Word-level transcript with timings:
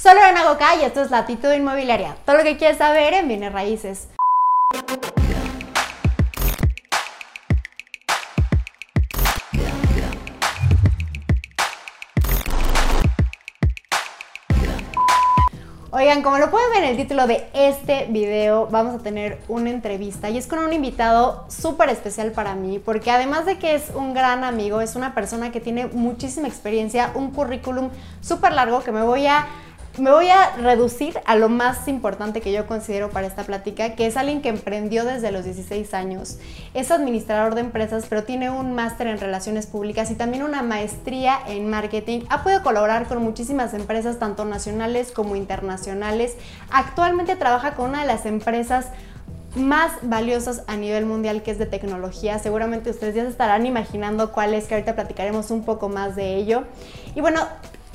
Soy 0.00 0.14
Lorena 0.14 0.44
Goca 0.44 0.76
y 0.76 0.84
esto 0.84 1.02
es 1.02 1.10
Latitud 1.10 1.52
Inmobiliaria. 1.52 2.14
Todo 2.24 2.36
lo 2.36 2.44
que 2.44 2.56
quieres 2.56 2.78
saber 2.78 3.14
en 3.14 3.26
bienes 3.26 3.52
raíces. 3.52 4.06
Oigan, 15.90 16.22
como 16.22 16.38
lo 16.38 16.48
pueden 16.52 16.70
ver 16.70 16.84
en 16.84 16.90
el 16.90 16.96
título 16.96 17.26
de 17.26 17.48
este 17.52 18.06
video, 18.08 18.68
vamos 18.68 19.00
a 19.00 19.02
tener 19.02 19.40
una 19.48 19.70
entrevista 19.70 20.30
y 20.30 20.38
es 20.38 20.46
con 20.46 20.60
un 20.60 20.72
invitado 20.72 21.44
súper 21.48 21.88
especial 21.88 22.30
para 22.30 22.54
mí, 22.54 22.78
porque 22.78 23.10
además 23.10 23.46
de 23.46 23.58
que 23.58 23.74
es 23.74 23.90
un 23.92 24.14
gran 24.14 24.44
amigo, 24.44 24.80
es 24.80 24.94
una 24.94 25.12
persona 25.12 25.50
que 25.50 25.60
tiene 25.60 25.86
muchísima 25.86 26.46
experiencia, 26.46 27.10
un 27.16 27.32
currículum 27.32 27.90
súper 28.20 28.52
largo 28.52 28.84
que 28.84 28.92
me 28.92 29.02
voy 29.02 29.26
a 29.26 29.48
me 29.98 30.10
voy 30.10 30.28
a 30.28 30.56
reducir 30.56 31.18
a 31.24 31.36
lo 31.36 31.48
más 31.48 31.88
importante 31.88 32.40
que 32.40 32.52
yo 32.52 32.66
considero 32.66 33.10
para 33.10 33.26
esta 33.26 33.44
plática, 33.44 33.94
que 33.94 34.06
es 34.06 34.16
alguien 34.16 34.42
que 34.42 34.48
emprendió 34.48 35.04
desde 35.04 35.32
los 35.32 35.44
16 35.44 35.94
años. 35.94 36.38
Es 36.74 36.90
administrador 36.90 37.54
de 37.54 37.62
empresas, 37.62 38.06
pero 38.08 38.24
tiene 38.24 38.50
un 38.50 38.74
máster 38.74 39.06
en 39.06 39.18
relaciones 39.18 39.66
públicas 39.66 40.10
y 40.10 40.14
también 40.14 40.42
una 40.42 40.62
maestría 40.62 41.38
en 41.46 41.68
marketing. 41.68 42.20
Ha 42.28 42.42
podido 42.42 42.62
colaborar 42.62 43.06
con 43.06 43.22
muchísimas 43.22 43.74
empresas, 43.74 44.18
tanto 44.18 44.44
nacionales 44.44 45.12
como 45.12 45.36
internacionales. 45.36 46.36
Actualmente 46.70 47.36
trabaja 47.36 47.74
con 47.74 47.90
una 47.90 48.02
de 48.02 48.06
las 48.06 48.26
empresas 48.26 48.86
más 49.54 49.92
valiosas 50.02 50.62
a 50.66 50.76
nivel 50.76 51.06
mundial 51.06 51.42
que 51.42 51.50
es 51.50 51.58
de 51.58 51.66
tecnología. 51.66 52.38
Seguramente 52.38 52.90
ustedes 52.90 53.14
ya 53.14 53.22
se 53.22 53.30
estarán 53.30 53.66
imaginando 53.66 54.32
cuál 54.32 54.54
es, 54.54 54.66
que 54.66 54.74
ahorita 54.74 54.94
platicaremos 54.94 55.50
un 55.50 55.64
poco 55.64 55.88
más 55.88 56.16
de 56.16 56.36
ello. 56.36 56.64
Y 57.14 57.20
bueno, 57.20 57.40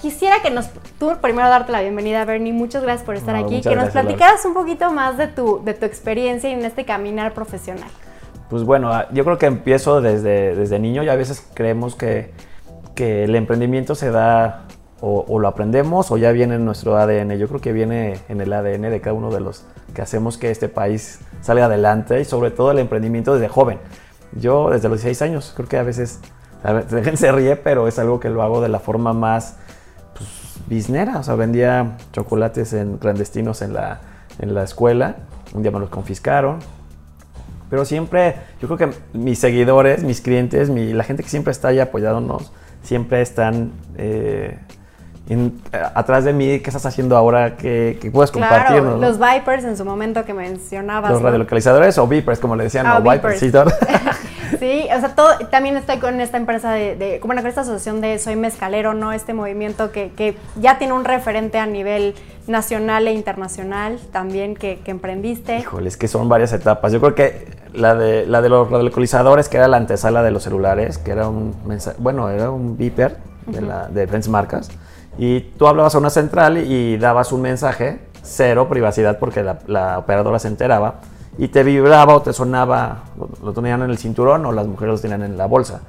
quisiera 0.04 0.42
que 0.42 0.52
nos, 0.52 0.70
tú 1.00 1.14
primero 1.22 1.48
darte 1.48 1.72
la 1.72 1.80
bienvenida, 1.80 2.26
Bernie, 2.26 2.52
muchas 2.52 2.84
gracias 2.84 3.06
por 3.06 3.16
estar 3.16 3.38
aquí, 3.38 3.62
que 3.62 3.74
nos 3.74 3.92
platicaras 3.92 4.44
un 4.44 4.54
poquito 4.54 4.92
más 4.92 5.18
de 5.18 5.28
tu, 5.28 5.64
de 5.64 5.74
tu 5.74 5.86
experiencia 5.86 6.50
en 6.50 6.66
este 6.66 6.84
caminar 6.84 7.34
profesional. 7.34 7.88
Pues 8.50 8.66
bueno, 8.66 8.92
ah, 8.92 9.08
yo 9.14 9.24
creo 9.24 9.38
que 9.38 9.46
empiezo 9.46 10.02
desde, 10.02 10.56
desde 10.56 10.78
niño 10.78 11.04
y 11.04 11.10
a 11.10 11.16
veces 11.16 11.48
creemos 11.54 11.96
que, 11.96 12.34
que 12.96 13.24
el 13.24 13.34
emprendimiento 13.34 13.96
se 13.96 14.12
da 14.12 14.66
o, 15.00 15.40
lo 15.40 15.48
aprendemos 15.48 16.12
o 16.12 16.18
ya 16.18 16.34
viene 16.34 16.56
en 16.56 16.66
nuestro 16.66 16.98
ADN. 16.98 17.38
Yo 17.38 17.48
creo 17.48 17.62
que 17.62 17.72
viene 17.72 18.20
en 18.28 18.42
el 18.42 18.52
ADN 18.52 18.82
de 18.84 19.00
cada 19.00 19.14
uno 19.14 19.32
de 19.32 19.40
los 19.40 19.64
que 19.94 20.02
hacemos 20.02 20.38
que 20.38 20.52
este 20.52 20.68
país 20.68 21.22
salga 21.42 21.66
adelante 21.66 22.20
y 22.20 22.26
sobre 22.26 22.52
todo 22.52 22.72
el 22.72 22.80
emprendimiento 22.80 23.34
desde 23.34 23.48
joven. 23.48 23.80
Yo 24.34 24.70
desde 24.70 24.90
los 24.90 25.02
16 25.02 25.22
años, 25.22 25.54
creo 25.56 25.70
que 25.70 25.78
a 25.78 25.84
veces, 25.84 26.20
a 26.62 26.74
veces 26.74 27.20
se 27.22 27.32
ríe, 27.32 27.56
pero 27.56 27.88
es 27.88 28.00
algo 28.00 28.20
que 28.20 28.30
lo 28.30 28.44
hago 28.44 28.62
de 28.62 28.70
la 28.70 28.80
forma 28.80 29.14
más 29.14 29.58
biznera, 30.68 31.20
o 31.20 31.24
sea, 31.24 31.36
vendía 31.36 31.98
chocolates 32.12 32.74
en 32.74 32.98
clandestinos 32.98 33.62
en 33.62 33.74
la, 33.74 34.02
en 34.40 34.54
la 34.54 34.64
escuela. 34.64 35.16
Un 35.54 35.62
día 35.62 35.72
me 35.72 35.80
los 35.80 35.90
confiscaron. 35.90 36.60
Pero 37.70 37.86
siempre, 37.86 38.36
yo 38.62 38.68
creo 38.68 38.78
que 38.78 38.98
mis 39.18 39.40
seguidores, 39.40 40.04
mis 40.04 40.22
clientes, 40.22 40.70
mi, 40.70 40.94
la 40.94 41.04
gente 41.04 41.24
que 41.24 41.30
siempre 41.30 41.52
está 41.52 41.70
ahí 41.70 41.80
apoyándonos, 41.80 42.52
siempre 42.84 43.22
están 43.22 43.72
eh, 43.98 44.60
atrás 45.96 46.24
de 46.26 46.34
mí, 46.34 46.60
¿qué 46.60 46.70
estás 46.70 46.86
haciendo 46.86 47.18
ahora? 47.18 47.56
¿Qué, 47.58 48.10
puedes 48.14 48.30
compartir? 48.30 48.84
Los 48.84 49.18
Vipers 49.20 49.64
en 49.64 49.78
su 49.78 49.86
momento 49.86 50.26
que 50.26 50.34
mencionabas. 50.34 51.12
Los 51.12 51.22
radiolocalizadores 51.22 51.98
o 51.98 52.08
Vipers, 52.08 52.40
como 52.40 52.56
le 52.56 52.66
decían, 52.66 52.86
ah, 52.86 53.00
Vipers. 53.00 53.42
Vipers. 53.42 53.74
Sí, 54.64 54.88
o 54.96 55.00
sea, 55.02 55.14
todo, 55.14 55.28
también 55.52 55.76
estoy 55.76 55.98
con 55.98 56.22
esta 56.22 56.38
empresa 56.38 56.72
de, 56.72 56.96
de 56.96 57.20
bueno, 57.22 57.42
con 57.42 57.50
esta 57.50 57.62
asociación 57.62 58.00
de 58.00 58.18
Soy 58.18 58.38
Mezcalero, 58.38 58.94
¿no? 58.94 59.12
Este 59.12 59.34
movimiento 59.34 59.92
que, 59.92 60.14
que 60.14 60.38
ya 60.56 60.78
tiene 60.78 60.94
un 60.94 61.04
referente 61.04 61.58
a 61.58 61.66
nivel 61.66 62.16
nacional 62.48 63.06
e 63.10 63.12
internacional 63.12 64.00
también 64.14 64.56
que, 64.56 64.80
que, 64.80 64.92
emprendiste. 64.92 65.60
Híjole, 65.60 65.90
es 65.90 65.98
que 65.98 66.08
son 66.08 66.30
varias 66.30 66.54
etapas. 66.54 66.94
Yo 66.94 67.02
creo 67.02 67.14
que 67.14 67.46
la 67.74 67.94
de, 67.94 68.26
la 68.26 68.42
de 68.42 68.48
los 68.48 68.72
radiolocalizadores, 68.72 69.50
que 69.50 69.58
era 69.58 69.68
la 69.68 69.76
antesala 69.76 70.24
de 70.24 70.32
los 70.32 70.44
celulares, 70.44 70.98
que 70.98 71.12
era 71.12 71.28
un 71.28 71.54
bueno, 71.98 72.30
era 72.30 72.50
un 72.50 72.78
Viper 72.78 73.18
de, 73.48 73.60
la, 73.60 73.90
de 73.90 74.00
diferentes 74.00 74.30
marcas, 74.30 74.72
y 75.18 75.42
tú 75.42 75.68
hablabas 75.68 75.94
a 75.94 75.98
una 75.98 76.10
central 76.10 76.58
y 76.58 76.96
dabas 76.96 77.34
un 77.34 77.42
mensaje, 77.42 78.00
cero 78.22 78.70
privacidad 78.70 79.20
porque 79.20 79.44
la, 79.44 79.60
la 79.68 80.00
operadora 80.00 80.40
se 80.40 80.48
enteraba, 80.48 81.02
y 81.38 81.48
te 81.48 81.64
vibraba 81.64 82.16
o 82.16 82.22
te 82.22 82.34
sonaba, 82.34 83.04
lo, 83.42 83.54
tenían 83.54 83.82
en 83.82 83.90
el 83.90 83.98
cinturón 83.98 84.46
o 84.46 84.52
las 84.52 84.68
mujeres 84.68 84.96
lo 84.96 85.02
tenían 85.02 85.24
en 85.24 85.38
la 85.38 85.46
bolsa. 85.48 85.82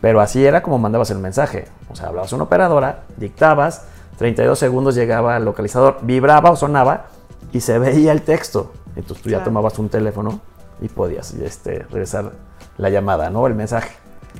Pero 0.00 0.20
así 0.20 0.44
era 0.44 0.62
como 0.62 0.78
mandabas 0.78 1.10
el 1.10 1.18
mensaje. 1.18 1.66
O 1.90 1.96
sea, 1.96 2.08
hablabas 2.08 2.32
a 2.32 2.36
una 2.36 2.44
operadora, 2.44 3.04
dictabas, 3.16 3.86
32 4.18 4.58
segundos 4.58 4.94
llegaba 4.94 5.36
al 5.36 5.44
localizador, 5.44 5.98
vibraba 6.02 6.50
o 6.50 6.56
sonaba 6.56 7.06
y 7.52 7.60
se 7.60 7.78
veía 7.78 8.12
el 8.12 8.22
texto. 8.22 8.72
Entonces 8.96 9.22
tú 9.22 9.30
ya 9.30 9.42
tomabas 9.42 9.78
un 9.78 9.88
teléfono 9.88 10.40
y 10.80 10.88
podías 10.88 11.32
este, 11.34 11.86
regresar 11.90 12.32
la 12.76 12.90
llamada, 12.90 13.30
¿no? 13.30 13.46
El 13.46 13.54
mensaje. 13.54 13.90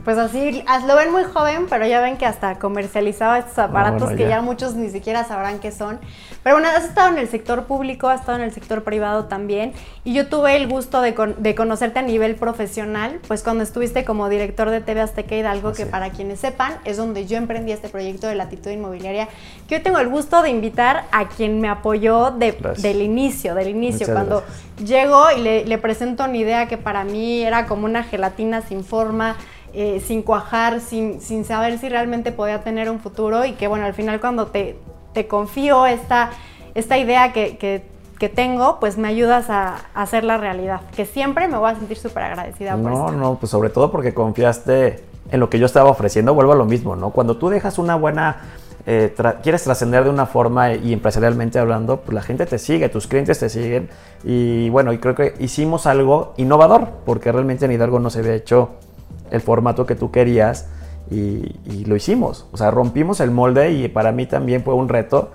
Pues 0.04 0.18
así, 0.18 0.64
lo 0.86 0.96
ven 0.96 1.12
muy 1.12 1.22
joven, 1.22 1.66
pero 1.70 1.86
ya 1.86 2.00
ven 2.00 2.16
que 2.16 2.26
hasta 2.26 2.58
comercializaba 2.58 3.38
estos 3.38 3.58
aparatos 3.58 4.10
que 4.10 4.28
ya. 4.28 4.42
muchos 4.42 4.74
ni 4.74 4.90
siquiera 4.90 5.22
sabrán 5.22 5.60
qué 5.60 5.70
son. 5.70 6.00
Pero 6.42 6.56
bueno, 6.56 6.68
has 6.76 6.84
estado 6.84 7.10
en 7.10 7.18
el 7.18 7.28
sector 7.28 7.66
público, 7.66 8.08
has 8.08 8.20
estado 8.20 8.38
en 8.38 8.44
el 8.44 8.52
sector 8.52 8.82
privado 8.82 9.26
también. 9.26 9.72
Y 10.02 10.12
yo 10.12 10.26
tuve 10.26 10.56
el 10.56 10.66
gusto 10.66 11.00
de, 11.02 11.14
de 11.38 11.54
conocerte 11.54 12.00
a 12.00 12.02
nivel 12.02 12.34
profesional, 12.34 13.20
pues 13.28 13.44
cuando 13.44 13.62
estuviste 13.62 14.04
como 14.04 14.28
director 14.28 14.70
de 14.70 14.80
TV 14.80 15.02
Azteca 15.02 15.36
Hidalgo, 15.36 15.72
que 15.72 15.86
para 15.86 16.10
quienes 16.10 16.40
sepan, 16.40 16.72
es 16.84 16.96
donde 16.96 17.26
yo 17.26 17.36
emprendí 17.36 17.70
este 17.70 17.88
proyecto 17.88 18.26
de 18.26 18.34
latitud 18.34 18.72
inmobiliaria, 18.72 19.28
que 19.68 19.76
hoy 19.76 19.82
tengo 19.82 20.00
el 20.00 20.08
gusto 20.08 20.42
de 20.42 20.50
invitar 20.50 21.04
a 21.12 21.28
quien 21.28 21.60
me 21.60 21.68
apoyó 21.68 22.32
del 22.32 23.02
inicio, 23.02 23.54
del 23.54 23.68
inicio, 23.68 24.08
cuando 24.12 24.42
llego 24.84 25.30
y 25.30 25.40
le, 25.40 25.64
le 25.64 25.78
presento 25.78 26.24
una 26.24 26.36
idea 26.36 26.66
que 26.66 26.76
para 26.76 27.04
mí 27.04 27.42
era 27.42 27.66
como 27.66 27.84
una 27.84 28.02
gelatina 28.02 28.62
sin 28.62 28.84
forma 28.84 29.36
eh, 29.74 30.02
sin 30.06 30.22
cuajar, 30.22 30.80
sin, 30.80 31.20
sin, 31.20 31.44
saber 31.46 31.78
si 31.78 31.88
realmente 31.88 32.30
podía 32.30 32.62
tener 32.62 32.90
un 32.90 33.00
futuro 33.00 33.46
y 33.46 33.52
que 33.52 33.68
bueno, 33.68 33.86
al 33.86 33.94
final 33.94 34.20
cuando 34.20 34.48
te, 34.48 34.76
te 35.14 35.26
confío 35.26 35.86
esta, 35.86 36.30
esta 36.74 36.98
idea 36.98 37.32
que, 37.32 37.56
que, 37.56 37.82
que, 38.18 38.28
tengo, 38.28 38.78
pues 38.80 38.98
me 38.98 39.08
ayudas 39.08 39.48
a, 39.48 39.76
a, 39.94 40.02
hacer 40.02 40.24
la 40.24 40.36
realidad, 40.36 40.82
que 40.94 41.06
siempre 41.06 41.48
me 41.48 41.56
voy 41.56 41.70
a 41.70 41.74
sentir 41.74 41.96
súper 41.96 42.24
agradecida 42.24 42.76
no, 42.76 42.82
por 42.82 42.92
No, 42.92 43.12
no, 43.12 43.34
pues 43.36 43.50
sobre 43.50 43.70
todo 43.70 43.90
porque 43.90 44.12
confiaste 44.12 45.02
en 45.30 45.40
lo 45.40 45.48
que 45.48 45.58
yo 45.58 45.64
estaba 45.64 45.88
ofreciendo, 45.88 46.34
vuelvo 46.34 46.52
a 46.52 46.56
lo 46.56 46.66
mismo, 46.66 46.94
¿no? 46.94 47.10
Cuando 47.10 47.38
tú 47.38 47.48
dejas 47.48 47.78
una 47.78 47.96
buena... 47.96 48.36
Eh, 48.84 49.14
quieres 49.44 49.62
trascender 49.62 50.02
de 50.02 50.10
una 50.10 50.26
forma 50.26 50.74
y 50.74 50.92
empresarialmente 50.92 51.58
hablando, 51.60 52.00
pues 52.00 52.14
la 52.16 52.20
gente 52.20 52.46
te 52.46 52.58
sigue, 52.58 52.88
tus 52.88 53.06
clientes 53.06 53.38
te 53.38 53.48
siguen 53.48 53.88
y 54.24 54.70
bueno, 54.70 54.92
y 54.92 54.98
creo 54.98 55.14
que 55.14 55.34
hicimos 55.38 55.86
algo 55.86 56.34
innovador 56.36 56.88
porque 57.06 57.30
realmente 57.30 57.64
en 57.64 57.70
Hidalgo 57.70 58.00
no 58.00 58.10
se 58.10 58.18
había 58.18 58.34
hecho 58.34 58.70
el 59.32 59.40
formato 59.40 59.86
que 59.86 59.96
tú 59.96 60.10
querías 60.10 60.68
y, 61.10 61.84
lo 61.84 61.96
hicimos. 61.96 62.46
O 62.52 62.56
sea, 62.56 62.70
rompimos 62.70 63.20
el 63.20 63.30
molde 63.30 63.72
y 63.72 63.88
para 63.88 64.12
mí 64.12 64.26
también 64.26 64.62
fue 64.62 64.74
un 64.74 64.88
reto 64.88 65.32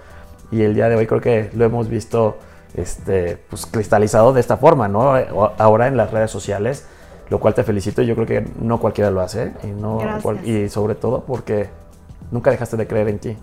y 0.52 0.62
el 0.62 0.74
día 0.74 0.88
de 0.88 0.96
hoy 0.96 1.06
creo 1.08 1.20
que 1.20 1.50
lo 1.54 1.66
hemos 1.66 1.90
visto 1.90 2.38
este, 2.76 3.38
pues, 3.50 3.66
cristalizado 3.66 4.34
de 4.34 4.40
esta 4.40 4.58
forma, 4.58 4.88
¿no? 4.88 5.14
Ahora 5.58 5.88
en 5.88 5.98
las 5.98 6.12
redes 6.12 6.32
sociales, 6.32 6.88
lo 7.30 7.40
cual 7.40 7.54
te 7.54 7.64
felicito. 7.64 8.02
Yo 8.02 8.16
creo 8.16 8.28
que 8.28 8.46
no 8.62 8.80
cualquiera 8.80 9.12
lo 9.12 9.22
hace 9.22 9.54
y, 9.64 9.68
no, 9.68 10.00
y 10.46 10.70
sobre 10.70 10.96
todo 10.96 11.26
porque 11.26 11.70
nunca 12.32 12.50
dejaste 12.52 12.78
de 12.78 12.88
creer 12.88 13.10
en 13.10 13.20
ti. 13.20 13.38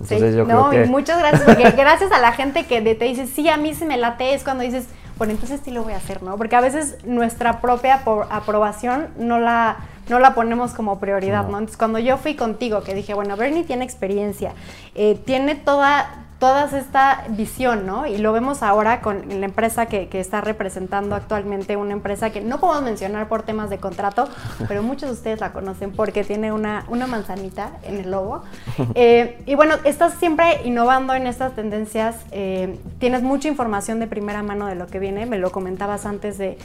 Entonces 0.00 0.34
yo 0.34 0.46
no, 0.46 0.70
creo 0.70 0.84
que... 0.84 0.90
muchas 0.90 1.18
gracias, 1.18 1.42
porque 1.44 1.70
gracias 1.76 2.10
a 2.10 2.18
la 2.18 2.32
gente 2.32 2.66
que 2.66 2.80
te 2.80 3.04
dice, 3.04 3.26
sí, 3.26 3.48
a 3.48 3.56
mí 3.58 3.74
se 3.74 3.84
me 3.84 3.98
late, 3.98 4.34
es 4.34 4.42
cuando 4.42 4.64
dices, 4.64 4.86
bueno, 5.20 5.34
entonces 5.34 5.60
sí 5.62 5.70
lo 5.70 5.82
voy 5.82 5.92
a 5.92 5.98
hacer, 5.98 6.22
¿no? 6.22 6.38
Porque 6.38 6.56
a 6.56 6.62
veces 6.62 6.96
nuestra 7.04 7.60
propia 7.60 8.02
aprobación 8.30 9.10
no 9.18 9.38
la, 9.38 9.76
no 10.08 10.18
la 10.18 10.34
ponemos 10.34 10.72
como 10.72 10.98
prioridad, 10.98 11.42
¿no? 11.42 11.58
Entonces 11.58 11.76
cuando 11.76 11.98
yo 11.98 12.16
fui 12.16 12.36
contigo, 12.36 12.80
que 12.80 12.94
dije, 12.94 13.12
bueno, 13.12 13.36
Bernie 13.36 13.64
tiene 13.64 13.84
experiencia, 13.84 14.54
eh, 14.94 15.20
tiene 15.26 15.56
toda 15.56 16.24
toda 16.40 16.64
esta 16.64 17.24
visión, 17.28 17.86
¿no? 17.86 18.06
Y 18.06 18.16
lo 18.16 18.32
vemos 18.32 18.62
ahora 18.62 19.02
con 19.02 19.28
la 19.28 19.44
empresa 19.44 19.86
que, 19.86 20.08
está 20.12 20.40
representando 20.40 21.14
actualmente, 21.14 21.76
una 21.76 21.92
empresa 21.92 22.30
que 22.30 22.40
no 22.40 22.58
podemos 22.58 22.82
mencionar 22.82 23.28
por 23.28 23.42
temas 23.42 23.68
de 23.68 23.76
contrato, 23.76 24.26
pero 24.68 24.82
muchos 24.82 25.10
de 25.10 25.14
ustedes 25.14 25.40
la 25.40 25.52
conocen 25.52 25.92
porque 25.92 26.24
tiene 26.24 26.50
una, 26.50 26.86
una 26.88 27.06
manzanita 27.06 27.72
en 27.84 27.98
el 27.98 28.10
logo. 28.10 28.42
Eh, 28.94 29.42
y 29.46 29.54
bueno, 29.54 29.74
estás 29.84 30.14
siempre 30.14 30.62
innovando 30.64 31.14
en 31.14 31.26
estas 31.26 31.54
tendencias, 31.54 32.16
eh, 32.32 32.78
tienes 32.98 33.22
mucha 33.22 33.46
información 33.46 34.00
de 34.00 34.06
primera 34.06 34.42
mano 34.42 34.66
de 34.66 34.74
lo 34.74 34.86
que 34.86 34.98
viene, 34.98 35.26
me 35.26 35.38
lo 35.38 35.52
comentabas 35.52 36.06
antes 36.06 36.38
de, 36.38 36.56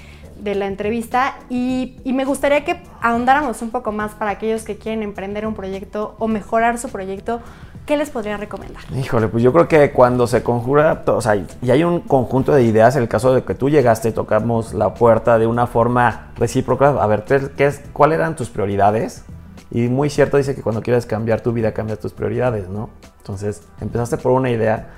la 0.43 0.67
entrevista 0.67 1.35
y, 1.49 1.97
y, 2.03 2.13
me 2.13 2.23
gustaría 2.23 2.63
que 2.63 2.81
ahondáramos 3.01 3.61
un 3.61 3.71
poco 3.71 3.91
más 3.91 4.13
para 4.13 4.31
aquellos 4.31 4.63
que 4.63 4.77
quieren 4.77 5.03
emprender 5.03 5.45
un 5.45 5.55
proyecto 5.55 6.15
o 6.19 6.27
mejorar 6.27 6.77
su 6.77 6.89
proyecto. 6.89 7.41
¿Qué 7.85 7.97
les 7.97 8.09
podría 8.09 8.37
recomendar? 8.37 8.83
Híjole, 8.95 9.27
pues 9.27 9.43
yo 9.43 9.53
creo 9.53 9.67
que 9.67 9.91
cuando 9.91 10.27
se 10.27 10.43
conjura, 10.43 11.03
o 11.05 11.21
sea, 11.21 11.35
y 11.35 11.71
hay 11.71 11.83
un 11.83 12.01
conjunto 12.01 12.53
de 12.53 12.63
ideas, 12.63 12.95
en 12.95 13.03
el 13.03 13.07
caso 13.07 13.33
de 13.33 13.43
que 13.43 13.53
tú 13.53 13.69
llegaste 13.69 14.09
y 14.09 14.11
tocamos 14.11 14.73
la 14.73 14.93
puerta 14.93 15.37
de 15.37 15.47
una 15.47 15.67
forma 15.67 16.31
recíproca, 16.35 16.89
a 16.89 17.07
ver, 17.07 17.25
¿qué 17.55 17.65
es, 17.65 17.81
¿cuáles 17.93 18.17
eran 18.17 18.35
tus 18.35 18.49
prioridades? 18.49 19.23
Y 19.71 19.87
muy 19.87 20.09
cierto 20.09 20.37
dice 20.37 20.55
que 20.55 20.61
cuando 20.61 20.81
quieres 20.81 21.05
cambiar 21.05 21.41
tu 21.41 21.51
vida, 21.51 21.73
cambias 21.73 21.99
tus 21.99 22.13
prioridades, 22.13 22.69
¿no? 22.69 22.89
Entonces, 23.19 23.63
empezaste 23.81 24.17
por 24.17 24.31
una 24.31 24.49
idea 24.49 24.89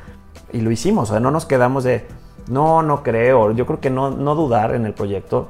y 0.52 0.62
lo 0.62 0.72
hicimos, 0.72 1.10
o 1.10 1.14
sea, 1.14 1.20
no 1.20 1.32
nos 1.32 1.46
quedamos 1.46 1.84
de, 1.84 2.06
no, 2.48 2.84
no 2.84 3.04
creo, 3.04 3.52
yo 3.52 3.66
creo 3.66 3.80
que 3.80 3.90
no, 3.90 4.12
no 4.12 4.36
dudar 4.36 4.76
en 4.76 4.86
el 4.86 4.94
proyecto. 4.94 5.50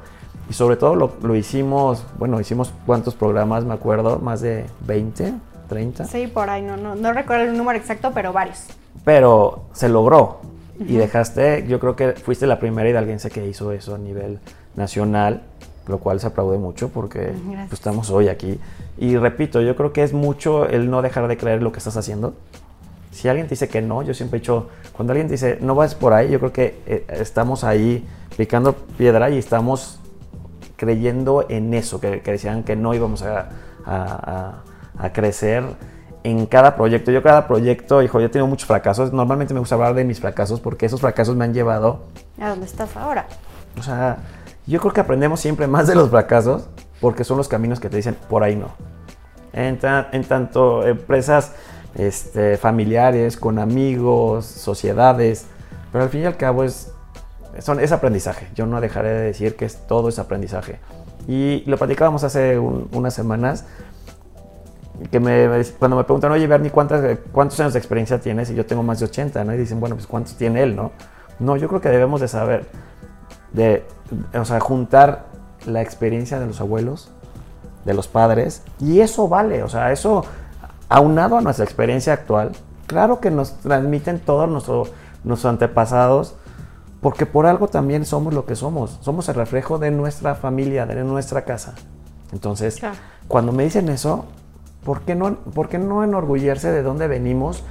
Y 0.50 0.54
sobre 0.54 0.78
todo 0.78 0.95
lo, 0.95 1.12
lo 1.24 1.36
hicimos, 1.36 2.06
bueno, 2.18 2.40
hicimos 2.40 2.72
cuántos 2.86 3.16
programas, 3.16 3.66
me 3.66 3.74
acuerdo, 3.74 4.19
más 4.19 4.40
de 4.40 4.66
20, 4.86 5.33
30. 5.68 6.06
Sí, 6.06 6.28
por 6.28 6.50
ahí, 6.50 6.62
no, 6.62 6.78
no, 6.78 6.96
no 6.96 7.14
recuerdo 7.14 7.46
el 7.46 7.58
número 7.58 7.78
exacto, 7.78 8.12
pero 8.14 8.34
varios. 8.34 8.66
Pero 9.06 9.64
se 9.74 9.90
logró. 9.90 10.40
Y 10.80 10.96
dejaste, 10.98 11.66
yo 11.68 11.80
creo 11.80 11.96
que 11.96 12.12
fuiste 12.14 12.46
la 12.46 12.60
primera 12.60 12.88
hidalguense 12.88 13.30
que 13.31 13.48
hizo 13.48 13.72
eso 13.72 13.96
a 13.96 13.98
nivel 13.98 14.40
nacional, 14.75 15.42
lo 15.88 15.98
cual 15.98 16.19
se 16.19 16.28
aplaude 16.28 16.58
mucho 16.60 16.90
porque 16.90 17.34
pues, 17.69 17.74
estamos 17.74 18.12
hoy 18.12 18.28
aquí. 18.28 18.60
Y 19.00 19.18
repito, 19.18 19.60
yo 19.62 19.75
creo 19.75 19.92
que 19.92 20.04
es 20.04 20.14
mucho 20.14 20.68
el 20.68 20.90
no 20.92 21.02
dejar 21.02 21.28
de 21.28 21.36
creer 21.38 21.64
lo 21.64 21.72
que 21.72 21.80
estás 21.80 21.98
haciendo. 21.98 22.36
Si 23.12 23.28
alguien 23.28 23.48
te 23.48 23.52
dice 23.52 23.68
que 23.69 23.81
no, 23.81 24.04
yo 24.04 24.14
siempre 24.14 24.38
he 24.38 24.42
dicho, 24.42 24.68
cuando 24.94 25.14
alguien 25.14 25.28
te 25.28 25.34
dice 25.34 25.58
no 25.62 25.74
vas 25.74 25.96
por 25.96 26.14
ahí, 26.14 26.30
yo 26.30 26.38
creo 26.40 26.54
que 26.54 26.80
eh, 26.86 27.06
estamos 27.10 27.64
ahí 27.64 28.06
picando 28.38 28.74
piedra 28.75 29.31
y 29.31 29.40
estamos 29.40 30.00
creyendo 30.75 31.46
en 31.50 31.74
eso, 31.74 32.00
que, 32.00 32.22
que 32.22 32.31
decían 32.31 32.64
que 32.64 32.75
no 32.75 32.94
íbamos 32.94 33.24
a, 33.24 33.40
a- 33.40 33.50
a- 33.86 34.64
a 35.00 35.14
crecer 35.14 35.64
en 36.24 36.46
cada 36.46 36.76
proyecto. 36.76 37.12
Yo 37.12 37.22
cada 37.24 37.48
proyecto, 37.48 38.02
hijo, 38.02 38.20
yo 38.20 38.26
he 38.26 38.30
tenido 38.30 38.48
muchos 38.48 38.68
fracasos. 38.68 39.14
Normalmente 39.14 39.54
me 39.54 39.60
gusta 39.60 39.76
hablar 39.76 39.94
de 39.94 40.04
mis 40.04 40.20
fracasos 40.20 40.60
porque 40.60 40.86
esos 40.86 41.02
fracasos 41.02 41.36
me 41.36 41.46
han 41.46 41.54
llevado, 41.54 42.02
¿A 42.42 42.50
dónde 42.50 42.66
estás 42.66 42.96
ahora? 42.98 43.28
o 43.80 43.84
sea, 43.84 44.18
yo 44.66 44.80
creo 44.80 44.92
que 44.94 45.02
aprendemos 45.02 45.40
siempre 45.40 45.68
más 45.68 45.88
de 45.88 45.96
los 45.96 46.10
fracasos 46.10 46.68
porque 47.00 47.24
son 47.24 47.38
los 47.38 47.48
caminos 47.48 47.80
que 47.80 47.90
te 47.90 47.98
dicen 47.98 48.16
por 48.30 48.44
ahí 48.44 48.56
no. 48.56 48.70
En, 49.54 49.80
ta- 49.80 50.10
en 50.12 50.24
tanto 50.24 50.86
empresas 50.86 51.54
este, 51.96 52.58
familiares, 52.58 53.38
con 53.38 53.58
amigos, 53.60 54.46
sociedades, 54.46 55.46
pero 55.92 56.04
al 56.04 56.10
fin 56.10 56.22
y 56.22 56.26
al 56.26 56.38
cabo 56.38 56.64
es, 56.64 56.92
son, 57.60 57.80
es 57.80 57.92
aprendizaje. 57.92 58.48
Yo 58.56 58.66
no 58.68 58.82
dejaré 58.82 59.10
de 59.10 59.22
decir 59.22 59.56
que 59.56 59.66
es, 59.66 59.88
todo 59.88 60.10
es 60.10 60.20
aprendizaje. 60.20 60.80
Y 61.28 61.64
lo 61.66 61.78
platicábamos 61.78 62.24
hace 62.24 62.60
un- 62.60 62.88
unas 62.92 63.14
semanas, 63.14 63.66
que 65.12 65.20
me, 65.20 65.48
cuando 65.80 65.98
me 65.98 66.04
preguntan, 66.04 66.32
oye, 66.32 66.48
Bernie, 66.48 66.72
¿cuántas, 66.72 67.20
¿cuántos 67.32 67.60
años 67.60 67.74
de 67.74 67.80
experiencia 67.80 68.20
tienes? 68.20 68.50
Y 68.50 68.56
yo 68.56 68.66
tengo 68.66 68.84
más 68.84 69.00
de 69.00 69.06
80, 69.06 69.44
¿no? 69.44 69.54
Y 69.54 69.58
dicen, 69.58 69.80
bueno, 69.80 69.96
pues 69.96 70.08
¿cuántos 70.08 70.36
tiene 70.36 70.64
él, 70.64 70.76
no? 70.76 70.92
No, 71.40 71.56
yo 71.56 71.68
creo 71.68 71.82
que 71.82 71.90
debemos 71.90 72.20
de 72.22 72.28
saber, 72.28 72.66
de, 73.54 73.86
o 74.34 74.46
sea, 74.46 74.60
juntar 74.60 75.26
la 75.66 75.82
experiencia 75.82 76.40
de 76.40 76.48
los 76.48 76.60
abuelos, 76.62 77.12
de 77.86 77.94
los 77.94 78.08
padres, 78.08 78.64
y 78.80 79.00
eso 79.02 79.28
vale, 79.28 79.64
o 79.64 79.70
sea, 79.70 79.92
eso 79.92 80.26
aunado 80.90 81.38
a 81.38 81.42
nuestra 81.42 81.64
experiencia 81.66 82.14
actual, 82.14 82.52
claro 82.88 83.20
que 83.20 83.30
nos 83.32 83.54
transmiten 83.60 84.20
todos 84.20 84.50
nuestro- 84.50 84.88
nuestros 85.24 85.50
antepasados, 85.52 86.36
porque 87.02 87.26
por 87.26 87.46
algo 87.46 87.68
también 87.68 88.06
somos 88.06 88.34
lo 88.34 88.46
que 88.46 88.56
somos, 88.56 88.98
somos 89.02 89.30
el 89.30 89.36
reflejo 89.36 89.78
de 89.78 89.92
nuestra 89.92 90.36
familia, 90.36 90.86
de 90.86 91.04
nuestra 91.04 91.44
casa. 91.46 91.76
Entonces, 92.34 92.78
Claro. 92.78 92.96
cuando 93.28 93.52
me 93.52 93.64
dicen 93.64 93.88
eso, 93.90 94.26
¿por 94.88 95.01
qué, 95.01 95.16
no, 95.16 95.36
¿por 95.36 95.68
qué 95.68 95.80
no 95.80 96.01
enorgullecerse 96.06 96.72
de 96.72 96.81
dónde 96.81 97.07
venimos 97.10 97.62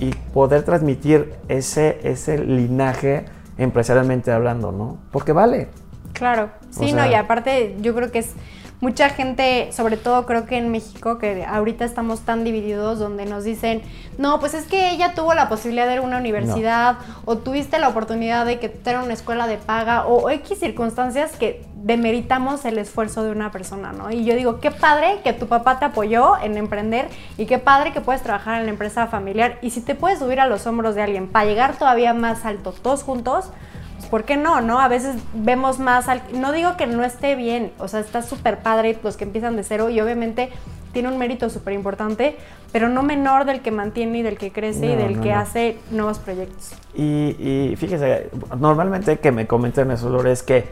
y 0.00 0.10
poder 0.10 0.64
transmitir 0.64 1.32
ese, 1.46 2.00
ese 2.02 2.36
linaje 2.36 3.26
empresarialmente 3.58 4.32
hablando, 4.32 4.72
¿no? 4.72 4.98
Porque 5.12 5.30
vale. 5.30 5.68
Claro, 6.14 6.50
sí, 6.70 6.80
O 6.92 6.96
no, 6.96 7.02
sea- 7.04 7.10
y 7.12 7.14
aparte 7.14 7.76
yo 7.80 7.94
creo 7.94 8.10
que 8.10 8.18
es 8.18 8.32
mucha 8.80 9.08
gente, 9.08 9.68
sobre 9.70 9.96
todo 9.96 10.26
creo 10.26 10.46
que 10.46 10.58
en 10.58 10.72
México, 10.72 11.18
que 11.18 11.44
ahorita 11.44 11.84
estamos 11.84 12.22
tan 12.22 12.42
divididos, 12.42 12.98
donde 12.98 13.24
nos 13.24 13.44
dicen, 13.44 13.82
no, 14.18 14.40
pues 14.40 14.52
es 14.54 14.66
que 14.66 14.90
ella 14.90 15.14
tuvo 15.14 15.32
la 15.34 15.48
posibilidad 15.48 15.86
de 15.86 15.92
ir 15.92 15.98
a 16.00 16.02
una 16.02 16.18
universidad, 16.18 16.96
o 17.24 17.38
tuviste 17.38 17.78
la 17.78 17.88
oportunidad 17.88 18.44
de 18.46 18.58
que 18.58 18.68
tener 18.68 19.00
una 19.00 19.12
escuela 19.14 19.46
de 19.46 19.58
paga, 19.58 20.06
o 20.06 20.28
X 20.28 20.58
circunstancias 20.58 21.36
que 21.38 21.64
demeritamos 21.84 22.64
el 22.64 22.78
esfuerzo 22.78 23.22
de 23.24 23.30
una 23.30 23.52
persona, 23.52 23.92
¿no? 23.92 24.10
Y 24.10 24.24
yo 24.24 24.34
digo, 24.34 24.58
qué 24.58 24.70
padre 24.70 25.18
que 25.22 25.34
tu 25.34 25.48
papá 25.48 25.78
te 25.78 25.84
apoyó 25.84 26.38
en 26.42 26.56
emprender 26.56 27.08
y 27.36 27.44
qué 27.44 27.58
padre 27.58 27.92
que 27.92 28.00
puedes 28.00 28.22
trabajar 28.22 28.58
en 28.58 28.64
la 28.64 28.70
empresa 28.70 29.06
familiar 29.06 29.58
y 29.60 29.68
si 29.68 29.82
te 29.82 29.94
puedes 29.94 30.18
subir 30.18 30.40
a 30.40 30.46
los 30.46 30.66
hombros 30.66 30.94
de 30.94 31.02
alguien 31.02 31.28
para 31.28 31.44
llegar 31.44 31.76
todavía 31.76 32.14
más 32.14 32.46
alto 32.46 32.72
todos 32.72 33.02
juntos, 33.02 33.50
pues, 33.98 34.06
¿por 34.06 34.24
qué 34.24 34.38
no, 34.38 34.62
no? 34.62 34.80
A 34.80 34.88
veces 34.88 35.16
vemos 35.34 35.78
más 35.78 36.08
al... 36.08 36.22
No 36.32 36.52
digo 36.52 36.78
que 36.78 36.86
no 36.86 37.04
esté 37.04 37.36
bien, 37.36 37.70
o 37.78 37.86
sea, 37.86 38.00
está 38.00 38.22
súper 38.22 38.60
padre 38.60 38.98
los 39.02 39.18
que 39.18 39.24
empiezan 39.24 39.54
de 39.56 39.62
cero 39.62 39.90
y 39.90 40.00
obviamente 40.00 40.48
tiene 40.94 41.08
un 41.08 41.18
mérito 41.18 41.50
súper 41.50 41.74
importante, 41.74 42.38
pero 42.72 42.88
no 42.88 43.02
menor 43.02 43.44
del 43.44 43.60
que 43.60 43.70
mantiene 43.70 44.20
y 44.20 44.22
del 44.22 44.38
que 44.38 44.52
crece 44.52 44.86
y 44.86 44.96
del 44.96 45.16
no, 45.16 45.22
que 45.22 45.30
no. 45.32 45.38
hace 45.38 45.78
nuevos 45.90 46.18
proyectos. 46.18 46.72
Y, 46.94 47.36
y 47.38 47.76
fíjese, 47.76 48.30
normalmente 48.58 49.18
que 49.18 49.32
me 49.32 49.46
comentan 49.46 49.90
eso, 49.90 50.08
Lore, 50.08 50.32
es 50.32 50.42
que 50.42 50.64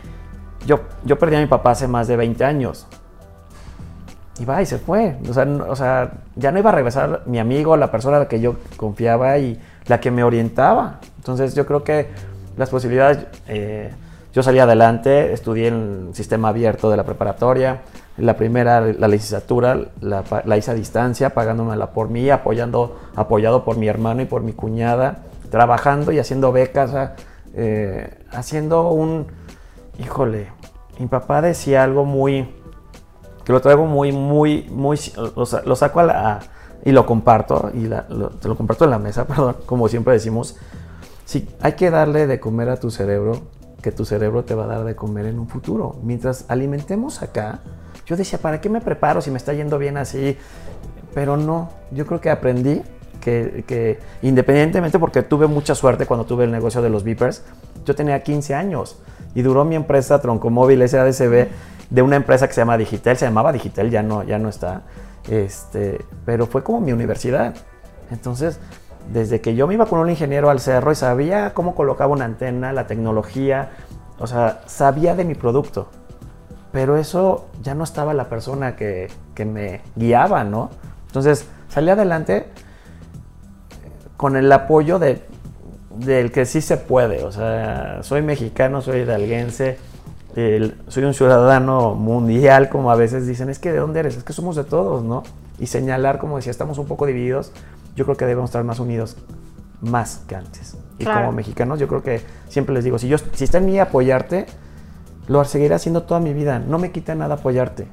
yo, 0.67 0.81
yo 1.05 1.19
perdí 1.19 1.37
a 1.37 1.41
mi 1.41 1.47
papá 1.47 1.73
hace 1.73 1.87
más 1.89 2.09
de 2.09 2.17
20 2.17 2.45
años. 2.45 2.87
Y 4.39 4.45
va 4.45 4.63
y 4.63 4.67
se 4.67 4.79
fue. 4.79 5.17
O 5.29 5.33
sea, 5.35 5.45
no- 5.45 5.67
o 5.69 5.77
sea, 5.77 6.13
ya 6.37 6.51
no 6.53 6.59
iba 6.59 6.71
a 6.71 6.75
regresar 6.75 7.23
mi 7.27 7.39
amigo, 7.39 7.77
la 7.77 7.91
persona 7.91 8.17
a 8.17 8.21
la 8.21 8.29
que 8.29 8.41
yo 8.41 8.57
confiaba 8.77 9.39
y 9.39 9.61
la 9.87 10.01
que 10.01 10.11
me 10.11 10.25
orientaba. 10.25 11.01
Entonces 11.19 11.55
yo 11.55 11.67
creo 11.67 11.85
que 11.85 12.09
las 12.57 12.71
posibilidades, 12.71 13.27
eh, 13.49 13.91
yo 14.33 14.43
salí 14.43 14.59
adelante, 14.59 15.33
estudié 15.33 15.69
en 15.69 16.07
el 16.09 16.15
sistema 16.15 16.49
abierto 16.49 16.91
de 16.91 16.97
la 16.97 17.05
preparatoria. 17.05 17.83
La 18.17 18.37
primera, 18.37 18.81
la 18.81 19.09
licenciatura, 19.09 19.79
la, 20.01 20.23
la 20.45 20.57
hice 20.57 20.71
a 20.71 20.75
distancia, 20.75 21.31
pagándomela 21.31 21.91
por 21.91 22.09
mí, 22.09 22.29
apoyando, 22.31 22.99
apoyado 23.15 23.65
por 23.65 23.77
mi 23.77 23.89
hermano 23.89 24.23
y 24.23 24.27
por 24.27 24.43
mi 24.43 24.53
cuñada, 24.53 25.19
trabajando 25.51 26.13
y 26.13 26.19
haciendo 26.19 26.53
becas, 26.53 26.93
eh, 27.55 28.11
haciendo 28.31 28.91
un, 28.91 29.27
híjole, 29.99 30.49
mi 30.99 31.07
papá 31.07 31.43
decía 31.43 31.83
algo 31.85 32.05
muy, 32.05 32.49
que 33.45 33.53
lo 33.53 33.61
traigo 33.61 33.87
muy, 33.87 34.13
muy, 34.13 34.69
muy, 34.71 34.99
o 35.35 35.47
sea, 35.47 35.63
lo 35.65 35.77
saco 35.77 36.01
a 36.01 36.05
la, 36.05 36.41
y 36.85 36.93
lo 36.93 37.07
comparto, 37.07 37.71
y 37.75 37.87
la- 37.87 38.07
lo, 38.09 38.31
te 38.31 38.49
lo 38.49 38.57
comparto 38.57 38.85
en 38.85 38.91
la 38.91 38.99
mesa, 38.99 39.27
perdón, 39.27 39.57
como 39.67 39.89
siempre 39.89 40.15
decimos, 40.15 40.57
sí, 41.25 41.49
hay 41.61 41.73
que 41.73 41.91
darle 41.91 42.27
de 42.27 42.41
comer 42.41 42.69
a 42.71 42.79
tu 42.79 42.91
cerebro, 42.91 43.41
que 43.83 43.91
tu 43.93 44.05
cerebro 44.05 44.45
te 44.45 44.55
va 44.55 44.65
a 44.65 44.69
dar 44.69 44.85
de 44.85 44.95
comer 44.95 45.27
en 45.27 45.41
un 45.41 45.49
futuro. 45.49 45.97
Mientras 46.05 46.45
alimentemos 46.49 47.21
acá, 47.21 47.61
yo 48.07 48.17
decía, 48.17 48.39
¿para 48.39 48.61
qué 48.61 48.69
me 48.69 48.81
preparo 48.81 49.21
si 49.21 49.33
me 49.33 49.39
está 49.39 49.53
yendo 49.55 49.77
bien 49.77 49.97
así? 49.97 50.37
Pero 51.15 51.37
no, 51.37 51.71
yo 51.91 52.07
creo 52.07 52.21
que 52.21 52.31
aprendí 52.31 52.83
que, 53.21 53.65
que 53.67 53.99
independientemente, 54.23 55.01
porque 55.01 55.23
tuve 55.23 55.49
mucha 55.49 55.75
suerte 55.75 56.07
cuando 56.07 56.27
tuve 56.27 56.45
el 56.45 56.53
negocio 56.53 56.81
de 56.81 56.91
los 56.91 57.03
Vipers, 57.03 57.43
yo 57.85 57.97
tenía 57.97 58.23
15 58.23 58.55
años 58.55 58.99
y 59.35 59.43
duró 59.43 59.65
mi 59.65 59.77
empresa 59.77 60.21
Troncomóvil 60.21 60.87
SADCB 60.89 61.49
de 61.91 62.03
una 62.03 62.17
empresa 62.17 62.49
que 62.49 62.55
se 62.55 62.61
llama 62.61 62.79
Digital, 62.79 63.17
se 63.17 63.27
llamaba 63.27 63.53
Digital, 63.53 63.91
ya 63.91 64.03
no, 64.03 64.23
ya 64.23 64.39
no 64.39 64.49
está, 64.49 64.83
este, 65.29 66.05
pero 66.25 66.47
fue 66.47 66.63
como 66.63 66.81
mi 66.81 66.93
universidad. 66.93 67.55
Entonces, 68.11 68.59
desde 69.13 69.41
que 69.41 69.55
yo 69.55 69.67
me 69.67 69.75
iba 69.75 69.87
con 69.87 69.99
un 70.01 70.11
ingeniero 70.11 70.51
al 70.51 70.61
cerro 70.61 70.93
y 70.93 70.95
sabía 70.95 71.55
cómo 71.55 71.75
colocaba 71.75 72.13
una 72.13 72.25
antena, 72.25 72.73
la 72.73 72.87
tecnología, 72.87 73.71
o 74.19 74.27
sea, 74.27 74.63
sabía 74.67 75.15
de 75.15 75.25
mi 75.25 75.35
producto. 75.35 75.89
Pero 76.73 76.97
eso 76.97 77.49
ya 77.63 77.75
no 77.75 77.85
estaba 77.85 78.15
la 78.15 78.29
persona 78.29 78.77
que, 78.77 79.11
que 79.35 79.45
me 79.45 79.83
guiaba, 79.97 80.45
¿no? 80.45 80.71
Entonces, 81.09 81.47
salí 81.69 81.91
adelante 81.91 82.47
con 84.17 84.37
el 84.37 84.51
apoyo 84.51 84.99
de, 84.99 85.27
del 85.97 86.31
que 86.33 86.47
sí 86.47 86.61
se 86.61 86.77
puede. 86.77 87.25
O 87.25 87.33
sea, 87.33 87.99
soy 88.03 88.23
mexicano, 88.23 88.83
soy 88.83 89.01
hidalguense, 89.01 89.79
el- 90.37 90.77
soy 90.89 91.05
un 91.05 91.15
ciudadano 91.15 91.95
mundial, 91.95 92.69
como 92.69 92.91
a 92.91 92.97
veces 92.97 93.27
dicen, 93.27 93.49
es 93.51 93.59
que 93.59 93.73
de 93.73 93.79
dónde 93.79 94.01
eres, 94.01 94.17
es 94.17 94.25
que 94.25 94.33
somos 94.33 94.57
de 94.57 94.65
todos, 94.65 95.03
¿no? 95.05 95.23
Y 95.59 95.67
señalar, 95.67 96.19
como 96.19 96.37
decía, 96.37 96.51
estamos 96.51 96.79
un 96.79 96.87
poco 96.87 97.07
divididos, 97.07 97.53
yo 97.95 98.05
creo 98.05 98.17
que 98.17 98.25
debemos 98.27 98.49
estar 98.51 98.65
más 98.65 98.79
unidos 98.81 99.17
más 99.81 100.23
que 100.27 100.37
antes. 100.37 100.77
Y 100.99 101.05
Claro. 101.05 101.21
como 101.21 101.33
mexicanos, 101.33 101.79
yo 101.81 101.89
creo 101.89 102.03
que 102.03 102.21
siempre 102.49 102.75
les 102.75 102.85
digo, 102.85 102.99
si, 102.99 103.09
yo, 103.09 103.19
si 103.19 103.45
está 103.45 103.59
en 103.59 103.67
mí 103.67 103.79
apoyarte, 103.79 104.47
lo 105.29 105.45
seguiré 105.45 105.75
haciendo 105.75 106.03
toda 106.05 106.21
mi 106.21 106.33
vida, 106.33 106.59
no 106.59 106.79
me 106.79 106.91
quita 106.93 107.15
nada 107.15 107.35
apoyarte. 107.35 107.87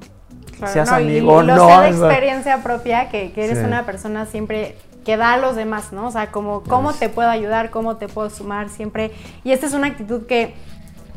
Claro, 0.57 0.73
Seas 0.73 0.89
no, 0.89 0.97
amigo, 0.97 1.41
lo 1.41 1.55
no. 1.55 1.67
sé 1.67 1.73
de 1.73 2.01
o 2.01 2.05
experiencia 2.05 2.61
propia 2.63 3.09
que, 3.09 3.31
que 3.31 3.45
eres 3.45 3.59
Sí. 3.59 3.63
una 3.63 3.85
persona 3.85 4.25
siempre 4.25 4.75
que 5.05 5.17
da 5.17 5.33
a 5.33 5.37
los 5.37 5.55
demás, 5.55 5.91
¿no? 5.91 6.07
O 6.07 6.11
sea, 6.11 6.31
como 6.31 6.61
cómo 6.63 6.93
te 6.93 7.09
puedo 7.09 7.29
ayudar, 7.29 7.69
cómo 7.69 7.97
te 7.97 8.07
puedo 8.07 8.29
sumar 8.29 8.69
siempre. 8.69 9.11
Y 9.43 9.51
esta 9.51 9.65
es 9.65 9.73
una 9.73 9.87
actitud 9.87 10.25
que, 10.25 10.53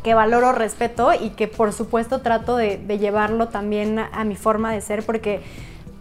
que 0.02 0.14
valoro, 0.14 0.52
respeto 0.52 1.12
y 1.12 1.30
que 1.30 1.48
por 1.48 1.72
supuesto 1.72 2.20
trato 2.20 2.56
de, 2.56 2.78
de 2.78 2.98
llevarlo 2.98 3.48
también 3.48 3.98
a, 3.98 4.08
a 4.12 4.24
mi 4.24 4.36
forma 4.36 4.72
de 4.72 4.80
ser 4.80 5.04
porque 5.04 5.40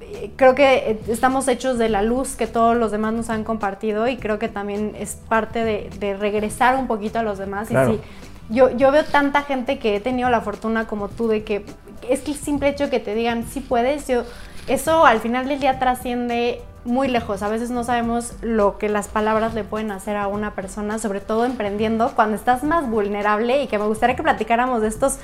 eh, 0.02 0.32
creo 0.36 0.56
que 0.56 0.92
eh, 0.92 1.00
estamos 1.08 1.48
hechos 1.48 1.78
de 1.78 1.90
la 1.90 2.02
luz 2.02 2.36
que 2.36 2.48
todos 2.48 2.76
los 2.76 2.92
demás 2.92 3.14
nos 3.14 3.30
han 3.30 3.44
compartido 3.44 4.08
y 4.08 4.18
creo 4.18 4.40
que 4.40 4.48
también 4.48 4.94
es 4.98 5.16
parte 5.30 5.64
de, 5.64 5.90
de 6.00 6.16
regresar 6.16 6.78
un 6.78 6.88
poquito 6.88 7.20
a 7.20 7.24
los 7.24 7.38
demás. 7.38 7.70
Claro. 7.70 7.94
Y 7.94 7.96
sí, 7.96 8.02
yo, 8.50 8.70
yo 8.76 8.92
veo 8.92 9.06
tanta 9.06 9.44
gente 9.44 9.80
que 9.80 9.96
he 9.96 10.00
tenido 10.00 10.30
la 10.30 10.42
fortuna 10.42 10.86
como 10.86 11.08
tú 11.08 11.28
de 11.28 11.44
que 11.44 11.66
es 12.10 12.22
que 12.22 12.32
el 12.32 12.38
simple 12.38 12.70
hecho 12.70 12.90
que 12.90 13.00
te 13.00 13.16
digan 13.16 13.46
sí 13.46 13.62
puedes, 13.62 14.08
yo, 14.08 14.24
eso 14.68 15.06
al 15.06 15.20
final 15.20 15.48
del 15.48 15.60
día 15.60 15.80
trasciende 15.80 16.62
muy 16.86 17.08
lejos. 17.08 17.42
A 17.42 17.50
veces 17.50 17.70
no 17.70 17.84
sabemos 17.84 18.34
lo 18.42 18.78
que 18.78 18.90
las 18.90 19.08
palabras 19.08 19.54
le 19.54 19.64
pueden 19.64 19.92
hacer 19.92 20.18
a 20.18 20.28
una 20.28 20.56
persona, 20.56 21.00
sobre 21.00 21.20
todo 21.20 21.46
emprendiendo, 21.46 22.14
cuando 22.16 22.36
estás 22.36 22.64
más 22.64 22.90
vulnerable 22.90 23.64
y 23.64 23.68
que 23.68 23.78
me 23.78 23.86
gustaría 23.86 24.16
que 24.16 24.24
platicáramos 24.24 24.82
de 24.82 24.88
estos 24.88 25.18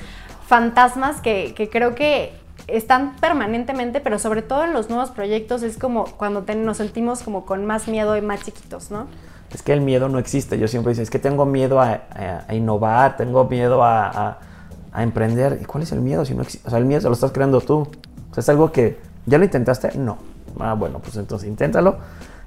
fantasmas 0.46 1.20
que, 1.20 1.68
creo 1.70 1.94
que 1.94 2.32
están 2.66 3.16
permanentemente, 3.16 4.00
pero 4.00 4.18
sobre 4.18 4.42
todo 4.42 4.64
en 4.64 4.72
los 4.72 4.88
nuevos 4.88 5.10
proyectos 5.10 5.62
es 5.62 5.78
como 5.78 6.04
cuando 6.04 6.44
nos 6.54 6.76
sentimos 6.76 7.22
como 7.22 7.44
con 7.44 7.66
más 7.66 7.88
miedo 7.88 8.16
y 8.16 8.20
más 8.20 8.44
chiquitos, 8.44 8.90
¿no? 8.90 9.06
Es 9.52 9.62
que 9.62 9.72
el 9.72 9.80
miedo 9.80 10.08
no 10.08 10.18
existe. 10.18 10.58
Yo 10.58 10.68
siempre 10.68 10.92
digo, 10.92 11.02
es 11.02 11.10
que 11.10 11.18
tengo 11.18 11.46
miedo 11.46 11.80
a, 11.80 12.02
innovar, 12.50 13.16
tengo 13.16 13.44
miedo 13.44 13.82
a, 13.82 14.38
emprender. 14.96 15.58
¿Y 15.62 15.64
cuál 15.64 15.84
es 15.84 15.92
el 15.92 16.00
miedo? 16.00 16.24
Si 16.24 16.34
no 16.34 16.42
o 16.42 16.70
sea, 16.70 16.78
el 16.78 16.84
miedo 16.84 17.00
se 17.00 17.08
lo 17.08 17.14
estás 17.14 17.32
creando 17.32 17.60
tú. 17.60 17.88
O 18.30 18.34
sea, 18.34 18.40
es 18.40 18.48
algo 18.48 18.72
que 18.72 18.98
ya 19.26 19.38
lo 19.38 19.44
intentaste. 19.44 19.96
No. 19.96 20.18
Ah, 20.60 20.74
bueno, 20.74 20.98
pues 21.00 21.16
entonces 21.16 21.48
inténtalo. 21.48 21.98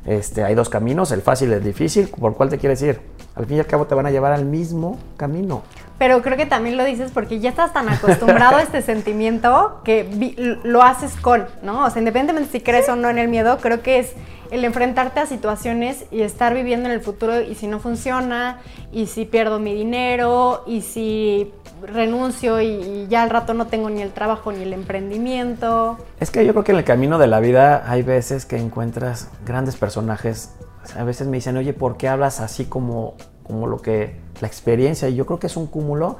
Este, 0.05 0.43
hay 0.43 0.55
dos 0.55 0.69
caminos, 0.69 1.11
el 1.11 1.21
fácil 1.21 1.49
y 1.51 1.53
el 1.53 1.63
difícil. 1.63 2.07
¿Por 2.07 2.35
cuál 2.35 2.49
te 2.49 2.57
quieres 2.57 2.81
ir? 2.81 2.99
Al 3.35 3.45
fin 3.45 3.57
y 3.57 3.59
al 3.59 3.67
cabo 3.67 3.85
te 3.85 3.95
van 3.95 4.05
a 4.05 4.11
llevar 4.11 4.33
al 4.33 4.45
mismo 4.45 4.97
camino. 5.15 5.61
Pero 5.97 6.21
creo 6.21 6.35
que 6.35 6.47
también 6.47 6.77
lo 6.77 6.83
dices 6.83 7.11
porque 7.13 7.39
ya 7.39 7.49
estás 7.49 7.73
tan 7.73 7.87
acostumbrado 7.87 8.57
a 8.57 8.63
este 8.63 8.81
sentimiento 8.81 9.81
que 9.83 10.57
lo 10.63 10.81
haces 10.81 11.15
con, 11.15 11.45
¿no? 11.61 11.85
O 11.85 11.89
sea, 11.89 11.99
independientemente 11.99 12.51
si 12.51 12.63
crees 12.63 12.89
o 12.89 12.95
no 12.95 13.09
en 13.09 13.19
el 13.19 13.27
miedo, 13.27 13.59
creo 13.59 13.81
que 13.83 13.99
es 13.99 14.13
el 14.49 14.65
enfrentarte 14.65 15.19
a 15.21 15.25
situaciones 15.27 16.05
y 16.11 16.21
estar 16.21 16.53
viviendo 16.53 16.89
en 16.89 16.93
el 16.93 17.01
futuro 17.01 17.39
y 17.39 17.55
si 17.55 17.67
no 17.67 17.79
funciona, 17.79 18.59
y 18.91 19.05
si 19.05 19.25
pierdo 19.25 19.59
mi 19.59 19.73
dinero, 19.73 20.63
y 20.67 20.81
si 20.81 21.53
renuncio 21.81 22.61
y, 22.61 23.07
ya 23.09 23.23
al 23.23 23.29
rato 23.29 23.53
no 23.53 23.67
tengo 23.67 23.89
ni 23.89 24.01
el 24.01 24.11
trabajo 24.11 24.51
ni 24.51 24.63
el 24.63 24.73
emprendimiento. 24.73 25.97
Es 26.19 26.31
que 26.31 26.45
yo 26.45 26.53
creo 26.53 26.63
que 26.63 26.71
en 26.71 26.77
el 26.79 26.83
camino 26.83 27.17
de 27.17 27.27
la 27.27 27.39
vida 27.39 27.83
hay 27.89 28.03
veces 28.03 28.45
que 28.45 28.57
encuentras 28.57 29.29
grandes 29.45 29.75
personajes. 29.77 30.53
A 30.97 31.03
veces 31.03 31.27
me 31.27 31.37
dicen, 31.37 31.57
oye, 31.57 31.73
¿por 31.73 31.97
qué 31.97 32.07
hablas 32.07 32.39
así 32.39 32.65
como, 32.65 33.15
como 33.43 33.67
lo 33.67 33.81
que 33.81 34.19
la 34.39 34.47
experiencia? 34.47 35.09
Y 35.09 35.15
yo 35.15 35.25
creo 35.25 35.39
que 35.39 35.47
es 35.47 35.57
un 35.57 35.67
cúmulo, 35.67 36.17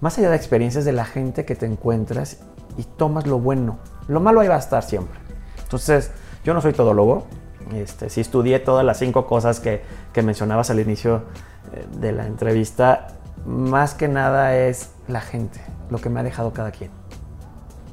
más 0.00 0.18
allá 0.18 0.30
de 0.30 0.36
experiencias 0.36 0.84
de 0.84 0.92
la 0.92 1.04
gente 1.04 1.44
que 1.44 1.54
te 1.54 1.66
encuentras 1.66 2.40
y 2.76 2.84
tomas 2.84 3.26
lo 3.26 3.38
bueno. 3.38 3.78
Lo 4.08 4.20
malo 4.20 4.40
ahí 4.40 4.48
va 4.48 4.56
a 4.56 4.60
estar 4.60 4.82
siempre. 4.82 5.18
Entonces, 5.62 6.10
yo 6.44 6.54
no 6.54 6.60
soy 6.60 6.72
todólogo. 6.72 7.26
Este, 7.74 8.10
sí 8.10 8.20
estudié 8.20 8.60
todas 8.60 8.84
las 8.84 8.98
cinco 8.98 9.26
cosas 9.26 9.58
que, 9.58 9.82
que 10.12 10.22
mencionabas 10.22 10.70
al 10.70 10.78
inicio 10.78 11.24
eh, 11.72 11.84
de 11.98 12.12
la 12.12 12.26
entrevista 12.26 13.08
más 13.44 13.94
que 13.94 14.08
nada 14.08 14.56
es 14.56 14.90
la 15.08 15.20
gente, 15.20 15.60
lo 15.90 15.98
que 15.98 16.08
me 16.08 16.20
ha 16.20 16.22
dejado 16.22 16.52
cada 16.52 16.70
quien. 16.70 16.90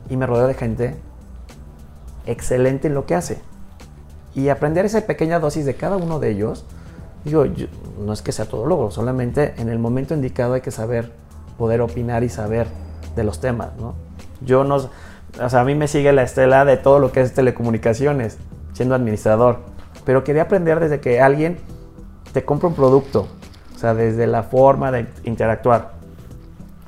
Y 0.10 0.18
me 0.18 0.26
rodeo 0.26 0.48
de 0.48 0.54
gente 0.54 0.96
excelente 2.26 2.88
en 2.88 2.94
lo 2.94 3.06
que 3.06 3.16
hace. 3.16 3.42
Y 4.36 4.50
aprender 4.50 4.86
esa 4.86 5.02
pequeña 5.02 5.40
dosis 5.40 5.66
de 5.66 5.76
cada 5.76 5.98
uno 5.98 6.20
de 6.20 6.32
ellos, 6.32 6.66
digo, 7.24 7.46
no 8.00 8.14
es 8.14 8.22
que 8.22 8.32
sea 8.32 8.46
todo 8.46 8.66
logo, 8.66 8.92
solamente 8.92 9.54
en 9.58 9.70
el 9.70 9.80
momento 9.80 10.14
indicado 10.14 10.54
hay 10.54 10.62
que 10.62 10.72
saber 10.72 11.12
poder 11.58 11.82
opinar 11.82 12.24
y 12.24 12.30
saber 12.30 12.68
de 13.16 13.24
los 13.24 13.40
temas, 13.40 13.70
¿no? 13.78 13.94
Yo 14.42 14.64
no, 14.64 14.76
o 14.76 15.50
sea, 15.50 15.62
a 15.62 15.64
mí 15.64 15.76
me 15.76 15.88
sigue 15.88 16.12
la 16.14 16.24
estela 16.24 16.66
de 16.66 16.78
todo 16.78 17.00
lo 17.00 17.12
que 17.12 17.22
es 17.22 17.34
telecomunicaciones, 17.34 18.38
siendo 18.74 18.96
administrador, 18.96 19.60
pero 20.06 20.24
quería 20.24 20.44
aprender 20.44 20.80
desde 20.80 21.00
que 21.00 21.22
alguien 21.22 21.58
te 22.34 22.44
compra 22.44 22.68
un 22.68 22.76
producto, 22.76 23.28
sea, 23.84 23.94
desde 23.94 24.28
la 24.28 24.44
forma 24.44 24.92
de 24.92 25.08
interactuar, 25.24 25.92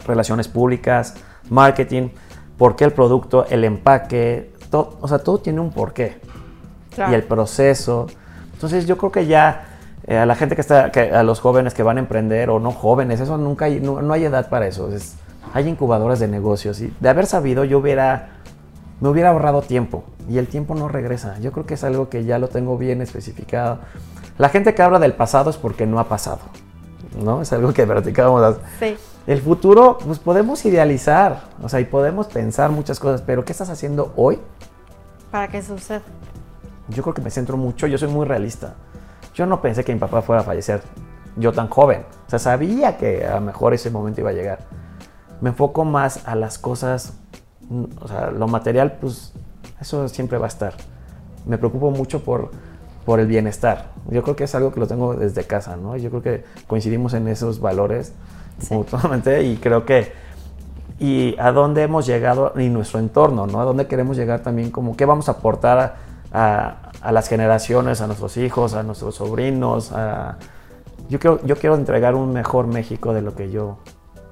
relaciones 0.08 0.48
públicas, 0.48 1.16
marketing, 1.50 2.10
por 2.58 2.76
qué 2.76 2.86
el 2.86 2.94
producto, 2.94 3.46
el 3.50 3.64
empaque, 3.64 4.54
todo, 4.70 4.98
o 5.02 5.08
sea, 5.08 5.20
todo 5.20 5.40
tiene 5.40 5.60
un 5.60 5.72
porqué. 5.72 6.20
Y 6.98 7.14
el 7.14 7.24
proceso. 7.24 8.08
Entonces 8.54 8.86
yo 8.86 8.98
creo 8.98 9.12
que 9.12 9.26
ya 9.28 9.66
eh, 10.08 10.18
a 10.18 10.26
la 10.26 10.36
gente 10.36 10.56
que 10.56 10.62
está, 10.62 10.86
a 10.86 11.24
los 11.24 11.42
jóvenes 11.42 11.74
que 11.74 11.84
van 11.84 11.98
a 11.98 12.00
emprender 12.00 12.50
o 12.50 12.60
no 12.60 12.72
jóvenes, 12.72 13.20
eso 13.20 13.38
nunca 13.38 13.66
hay, 13.66 13.82
no, 13.82 14.14
hay 14.14 14.24
edad 14.24 14.48
para 14.50 14.68
eso. 14.68 14.90
hay 15.54 15.68
incubadoras 15.68 16.20
de 16.20 16.30
negocios 16.30 16.80
y 16.80 16.94
de 17.00 17.10
haber 17.10 17.26
sabido 17.26 17.66
yo 17.66 17.80
hubiera, 17.80 18.30
me 19.02 19.10
hubiera 19.10 19.32
ahorrado 19.32 19.62
tiempo 19.62 20.06
y 20.30 20.38
el 20.38 20.48
tiempo 20.48 20.76
no 20.76 20.88
regresa. 20.88 21.38
Yo 21.40 21.52
creo 21.52 21.66
que 21.66 21.74
es 21.74 21.84
algo 21.84 22.08
que 22.08 22.24
ya 22.24 22.40
lo 22.40 22.48
tengo 22.48 22.78
bien 22.78 23.02
especificado. 23.02 23.80
La 24.38 24.50
gente 24.50 24.74
que 24.74 24.82
habla 24.82 25.00
del 25.00 25.14
pasado 25.14 25.50
es 25.50 25.58
porque 25.58 25.86
no 25.86 26.00
ha 26.00 26.08
pasado. 26.08 26.40
¿No? 27.18 27.42
Es 27.42 27.52
algo 27.54 27.74
que 27.74 27.86
practicábamos. 27.86 28.58
Sí. 28.80 28.96
El 29.28 29.42
futuro, 29.42 29.98
pues 30.06 30.20
podemos 30.20 30.64
idealizar, 30.66 31.44
o 31.62 31.68
sea, 31.68 31.80
y 31.80 31.86
podemos 31.86 32.28
pensar 32.28 32.70
muchas 32.70 33.00
cosas, 33.00 33.22
pero 33.22 33.44
¿qué 33.44 33.52
estás 33.52 33.70
haciendo 33.70 34.14
hoy? 34.16 34.40
Para 35.32 35.48
que 35.48 35.62
suceda. 35.62 36.02
Yo 36.90 37.02
creo 37.02 37.16
que 37.16 37.22
me 37.22 37.32
centro 37.32 37.58
mucho, 37.58 37.88
yo 37.88 37.98
soy 37.98 38.10
muy 38.10 38.26
realista. 38.26 38.76
Yo 39.34 39.46
no 39.46 39.62
pensé 39.62 39.84
que 39.84 39.94
mi 39.94 40.00
papá 40.00 40.22
fuera 40.22 40.42
a 40.42 40.44
fallecer 40.44 40.82
yo 41.38 41.52
tan 41.52 41.68
joven. 41.68 42.06
O 42.28 42.30
sea, 42.30 42.40
sabía 42.40 42.98
que 42.98 43.26
a 43.26 43.36
lo 43.36 43.42
mejor 43.42 43.74
ese 43.74 43.90
momento 43.90 44.22
iba 44.22 44.30
a 44.30 44.34
llegar. 44.34 44.60
Me 45.42 45.50
enfoco 45.50 45.84
más 45.86 46.26
a 46.28 46.36
las 46.36 46.58
cosas, 46.58 47.14
mm, 47.70 47.84
o 48.02 48.08
sea, 48.08 48.32
lo 48.32 48.48
material, 48.48 48.98
pues 49.02 49.34
eso 49.80 50.08
siempre 50.08 50.38
va 50.38 50.46
a 50.46 50.50
estar. 50.50 50.76
Me 51.46 51.58
preocupo 51.58 51.92
mucho 51.92 52.24
por 52.24 52.52
por 53.06 53.20
el 53.20 53.28
bienestar. 53.28 53.92
Yo 54.10 54.24
creo 54.24 54.36
que 54.36 54.46
es 54.46 54.56
algo 54.56 54.74
que 54.74 54.80
lo 54.80 54.88
tengo 54.88 55.16
desde 55.16 55.44
casa, 55.44 55.76
¿no? 55.76 55.96
Yo 55.98 56.10
creo 56.10 56.22
que 56.22 56.44
coincidimos 56.68 57.14
en 57.14 57.28
esos 57.28 57.60
valores 57.60 58.14
mutuamente 58.70 59.44
y 59.44 59.58
creo 59.58 59.86
que 59.86 60.12
y 60.98 61.36
a 61.40 61.52
dónde 61.52 61.84
hemos 61.84 62.06
llegado 62.06 62.54
y 62.56 62.70
nuestro 62.70 63.00
entorno, 63.00 63.48
¿no? 63.48 63.60
A 63.60 63.66
dónde 63.66 63.88
queremos 63.88 64.18
llegar 64.18 64.42
también, 64.42 64.72
como 64.72 64.96
qué 64.96 65.06
vamos 65.06 65.28
a 65.28 65.34
aportar 65.34 65.98
a, 66.32 67.12
las 67.12 67.28
generaciones, 67.28 68.02
a 68.02 68.08
nuestros 68.08 68.38
hijos, 68.38 68.74
a 68.74 68.84
nuestros 68.84 69.16
sobrinos. 69.16 69.92
Yo, 71.10 71.20
quiero, 71.20 71.46
yo 71.46 71.56
quiero 71.58 71.76
entregar 71.76 72.16
un 72.16 72.34
mejor 72.34 72.68
México 72.68 73.14
de 73.14 73.22
lo 73.22 73.36
que 73.36 73.52
yo 73.52 73.78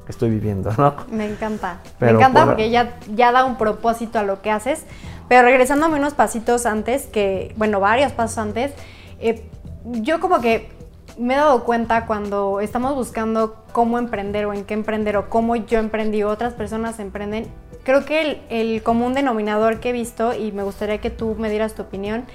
estoy 0.08 0.30
viviendo, 0.30 0.72
¿no? 0.78 0.96
Me 1.10 1.30
encanta. 1.30 1.80
Me 2.00 2.12
encanta 2.12 2.46
porque 2.46 2.70
ya, 2.70 2.98
ya 3.14 3.32
da 3.32 3.46
un 3.46 3.58
propósito 3.58 4.20
a 4.20 4.24
lo 4.24 4.42
que 4.42 4.52
haces. 4.52 4.86
Pero 5.30 5.44
regresándome 5.44 5.98
unos 5.98 6.14
pasitos 6.14 6.66
antes, 6.66 7.06
que, 7.08 7.54
bueno, 7.58 7.80
varios 7.80 8.12
pasos 8.12 8.38
antes, 8.38 8.74
eh, 9.20 9.50
yo 9.86 10.20
como 10.20 10.42
que 10.42 10.70
me 11.18 11.34
he 11.34 11.38
dado 11.38 11.64
cuenta 11.64 12.06
cuando 12.06 12.60
estamos 12.60 12.96
buscando 12.96 13.64
cómo 13.72 14.00
emprender 14.00 14.46
o 14.46 14.54
en 14.54 14.66
qué 14.66 14.74
emprender 14.74 15.18
o 15.18 15.30
cómo 15.30 15.56
yo 15.56 15.80
emprendí 15.80 16.24
o 16.24 16.30
otras 16.30 16.54
personas 16.54 17.00
emprenden, 17.00 17.48
creo 17.84 18.06
que 18.06 18.22
el, 18.22 18.42
el, 18.50 18.84
común 18.84 19.14
denominador 19.14 19.80
que 19.80 19.90
he 19.90 19.94
visto, 19.94 20.34
y 20.34 20.52
me 20.52 20.64
gustaría 20.64 21.00
que 21.00 21.10
tú 21.10 21.36
me 21.38 21.50
dieras 21.50 21.76
tu 21.76 21.84
opinión, 21.84 22.26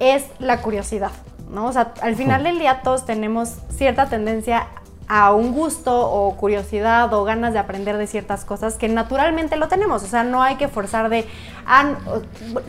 es 0.00 0.24
la 0.38 0.60
curiosidad, 0.62 1.12
¿no? 1.50 1.66
O 1.66 1.72
sea, 1.72 1.94
al 2.02 2.16
final 2.16 2.44
del 2.44 2.58
día 2.58 2.80
todos 2.82 3.06
tenemos 3.06 3.56
cierta 3.70 4.06
tendencia 4.06 4.68
a 5.08 5.32
un 5.32 5.52
gusto 5.52 6.10
o 6.10 6.36
curiosidad 6.36 7.12
o 7.14 7.24
ganas 7.24 7.52
de 7.52 7.60
aprender 7.60 7.96
de 7.96 8.06
ciertas 8.06 8.44
cosas 8.44 8.74
que 8.74 8.88
naturalmente 8.88 9.56
lo 9.56 9.68
tenemos. 9.68 10.02
O 10.02 10.06
sea, 10.06 10.24
no 10.24 10.42
hay 10.42 10.56
que 10.56 10.66
forzar 10.66 11.08
de, 11.08 11.24
ah, 11.64 11.94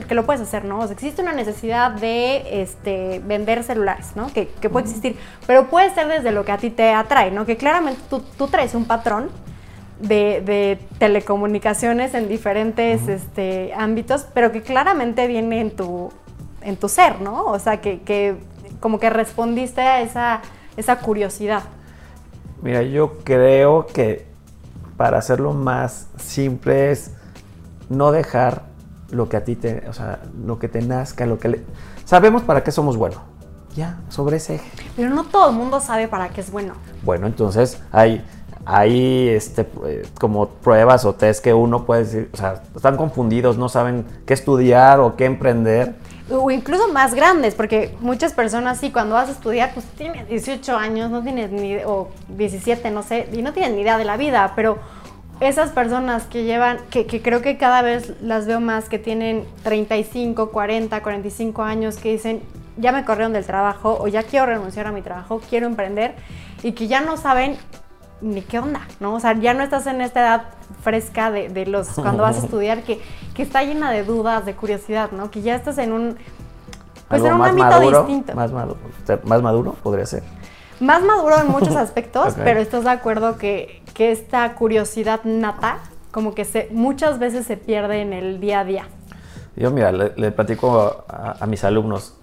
que 0.07 0.13
lo 0.13 0.25
puedes 0.25 0.41
hacer, 0.41 0.63
¿no? 0.63 0.79
O 0.79 0.85
sea, 0.85 0.93
existe 0.93 1.21
una 1.21 1.33
necesidad 1.33 1.91
de 1.91 2.61
este, 2.61 3.21
vender 3.25 3.63
celulares, 3.63 4.11
¿no? 4.15 4.31
Que, 4.31 4.45
puede 4.69 4.85
existir, 4.85 5.17
pero 5.47 5.67
puede 5.67 5.89
ser 5.95 6.07
desde 6.07 6.31
lo 6.31 6.45
que 6.45 6.51
a 6.51 6.57
ti 6.57 6.69
te 6.69 6.91
atrae, 6.91 7.31
¿no? 7.31 7.45
Que 7.45 7.57
claramente 7.57 8.01
tú, 8.09 8.47
traes 8.47 8.75
un 8.75 8.85
patrón 8.85 9.31
de, 9.99 10.79
telecomunicaciones 10.99 12.13
en 12.13 12.29
diferentes 12.29 13.07
este, 13.07 13.73
ámbitos, 13.75 14.27
pero 14.33 14.51
que 14.51 14.61
claramente 14.61 15.25
viene 15.25 15.61
en 15.61 15.75
tu, 15.75 16.11
en 16.61 16.77
tu 16.77 16.87
ser, 16.87 17.19
¿no? 17.19 17.45
O 17.45 17.57
sea, 17.57 17.81
que, 17.81 18.01
que 18.01 18.35
como 18.79 18.99
que 18.99 19.09
respondiste 19.09 19.81
a 19.81 20.01
esa, 20.01 20.41
esa 20.75 20.99
curiosidad. 20.99 21.63
Mira, 22.61 22.81
yo 22.81 23.19
creo 23.23 23.85
que 23.85 24.25
para 24.97 25.19
hacerlo 25.19 25.53
más 25.53 26.07
simple 26.17 26.91
es 26.91 27.11
no 27.89 28.11
dejar 28.11 28.63
lo 29.11 29.29
que 29.29 29.37
a 29.37 29.43
ti 29.43 29.55
te, 29.55 29.87
o 29.87 29.93
sea, 29.93 30.19
lo 30.43 30.59
que 30.59 30.67
te 30.67 30.81
nazca, 30.81 31.25
lo 31.25 31.39
que 31.39 31.49
le... 31.49 31.63
Sabemos 32.05 32.43
para 32.43 32.63
qué 32.63 32.71
somos 32.71 32.97
buenos. 32.97 33.19
Ya, 33.75 33.99
sobre 34.09 34.37
ese 34.37 34.55
eje. 34.55 34.71
Pero 34.95 35.11
no 35.11 35.23
todo 35.23 35.49
el 35.49 35.55
mundo 35.55 35.79
sabe 35.79 36.07
para 36.07 36.29
qué 36.29 36.41
es 36.41 36.51
bueno. 36.51 36.73
Bueno, 37.03 37.27
entonces 37.27 37.79
hay, 37.91 38.25
hay 38.65 39.29
este, 39.29 39.69
eh, 39.85 40.07
como 40.19 40.49
pruebas 40.49 41.05
o 41.05 41.13
test 41.13 41.43
que 41.43 41.53
uno 41.53 41.85
puede 41.85 42.03
decir, 42.03 42.29
o 42.33 42.37
sea, 42.37 42.63
están 42.75 42.97
confundidos, 42.97 43.57
no 43.57 43.69
saben 43.69 44.05
qué 44.25 44.33
estudiar 44.33 44.99
o 44.99 45.15
qué 45.15 45.25
emprender 45.25 45.95
o 46.29 46.51
incluso 46.51 46.91
más 46.91 47.13
grandes, 47.13 47.55
porque 47.55 47.95
muchas 47.99 48.33
personas 48.33 48.79
sí, 48.79 48.91
cuando 48.91 49.15
vas 49.15 49.29
a 49.29 49.31
estudiar, 49.31 49.71
pues 49.73 49.85
tienes 49.97 50.27
18 50.27 50.75
años, 50.77 51.09
no 51.09 51.23
tienes 51.23 51.51
ni, 51.51 51.77
o 51.77 52.09
17, 52.29 52.91
no 52.91 53.03
sé, 53.03 53.29
y 53.33 53.41
no 53.41 53.53
tienen 53.53 53.75
ni 53.75 53.81
idea 53.81 53.97
de 53.97 54.05
la 54.05 54.17
vida, 54.17 54.53
pero 54.55 54.77
esas 55.39 55.71
personas 55.71 56.23
que 56.23 56.43
llevan, 56.43 56.79
que, 56.89 57.05
creo 57.05 57.41
que 57.41 57.57
cada 57.57 57.81
vez 57.81 58.13
las 58.21 58.47
veo 58.47 58.59
más, 58.59 58.89
que 58.89 58.99
tienen 58.99 59.45
35, 59.63 60.51
40, 60.51 61.01
45 61.01 61.63
años, 61.63 61.97
que 61.97 62.11
dicen, 62.11 62.41
ya 62.77 62.91
me 62.91 63.05
corrieron 63.05 63.33
del 63.33 63.45
trabajo 63.45 63.97
o 63.99 64.07
ya 64.07 64.23
quiero 64.23 64.47
renunciar 64.47 64.87
a 64.87 64.91
mi 64.91 65.01
trabajo, 65.01 65.41
quiero 65.49 65.67
emprender, 65.67 66.15
y 66.63 66.71
que 66.73 66.87
ya 66.87 67.01
no 67.01 67.17
saben 67.17 67.57
ni 68.21 68.41
qué 68.41 68.59
onda, 68.59 68.81
¿no? 68.99 69.13
O 69.15 69.19
sea, 69.19 69.33
ya 69.33 69.53
no 69.53 69.63
estás 69.63 69.87
en 69.87 70.01
esta 70.01 70.21
edad 70.21 70.41
fresca 70.81 71.31
de, 71.31 71.65
los 71.65 71.89
cuando 71.89 72.23
vas 72.23 72.37
a 72.37 72.39
estudiar 72.45 72.83
que, 72.83 73.01
que, 73.33 73.43
está 73.43 73.63
llena 73.63 73.91
de 73.91 74.03
dudas, 74.03 74.45
de 74.45 74.55
curiosidad, 74.55 75.11
¿no? 75.11 75.29
Que 75.31 75.41
ya 75.41 75.55
estás 75.55 75.77
en 75.77 75.91
un 75.91 76.17
Pues 77.07 77.21
Algo 77.21 77.27
en 77.27 77.33
un 77.33 77.39
más 77.39 77.49
ámbito 77.49 77.67
maduro, 77.67 77.99
distinto. 78.03 78.35
Más 78.35 78.51
maduro, 78.51 78.79
más 79.25 79.41
maduro 79.41 79.73
podría 79.83 80.05
ser. 80.05 80.23
Más 80.79 81.03
maduro 81.03 81.39
en 81.39 81.47
muchos 81.47 81.75
aspectos, 81.77 82.35
pero 82.43 82.59
estás 82.59 82.83
de 82.83 82.91
acuerdo 82.91 83.37
que, 83.37 83.81
que 83.93 84.11
esta 84.11 84.53
curiosidad 84.55 85.21
nata, 85.23 85.79
como 86.11 86.33
que 86.35 86.45
se, 86.45 86.69
muchas 86.71 87.19
veces 87.19 87.45
se 87.45 87.57
pierde 87.57 88.01
en 88.01 88.13
el 88.13 88.39
día 88.39 88.61
a 88.61 88.65
día. 88.65 88.87
Yo, 89.55 89.71
mira, 89.71 89.91
le, 89.91 90.13
le 90.15 90.31
platico 90.31 91.03
a, 91.07 91.35
a 91.39 91.45
mis 91.47 91.63
alumnos. 91.63 92.13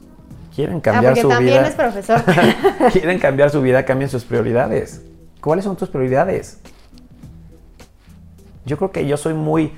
Quieren 0.55 0.77
Ah, 0.77 0.83
cambiar 0.83 1.15
porque 1.15 1.23
su 1.23 1.29
también 1.29 1.59
vida. 1.59 1.69
es 1.69 1.75
profesor. 1.75 2.23
Quieren 2.93 3.19
cambiar 3.19 3.51
su 3.51 3.61
vida, 3.61 3.85
cambien 3.85 4.09
sus 4.09 4.25
prioridades. 4.25 5.03
¿Cuáles 5.45 5.67
son 5.67 5.77
tus 5.77 5.91
prioridades? 5.91 6.59
Yo 8.65 8.79
creo 8.79 8.91
que 8.91 9.07
yo 9.07 9.19
soy 9.19 9.35
muy, 9.35 9.73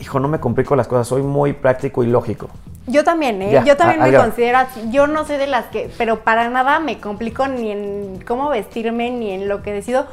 hijo, 0.00 0.18
no 0.18 0.26
me 0.26 0.40
complico 0.40 0.74
las 0.74 0.88
cosas, 0.88 1.06
soy 1.06 1.22
muy 1.22 1.52
práctico 1.52 2.02
y 2.02 2.08
lógico. 2.08 2.48
Yo 2.88 3.04
también, 3.04 3.40
¿eh? 3.42 3.52
Ya, 3.52 3.64
yo 3.64 3.76
también 3.76 4.02
a- 4.02 4.06
me 4.06 4.16
considero. 4.16 4.58
Yo 4.90 5.06
no 5.06 5.24
soy 5.24 5.36
de 5.36 5.46
las 5.46 5.66
que, 5.66 5.88
pero 5.98 6.24
para 6.24 6.48
nada 6.48 6.80
me 6.80 6.98
complico 7.00 7.46
ni 7.46 7.70
en 7.70 8.24
cómo 8.26 8.48
vestirme, 8.48 9.12
ni 9.12 9.30
en 9.30 9.48
lo 9.48 9.62
que 9.62 9.72
decido. 9.72 10.06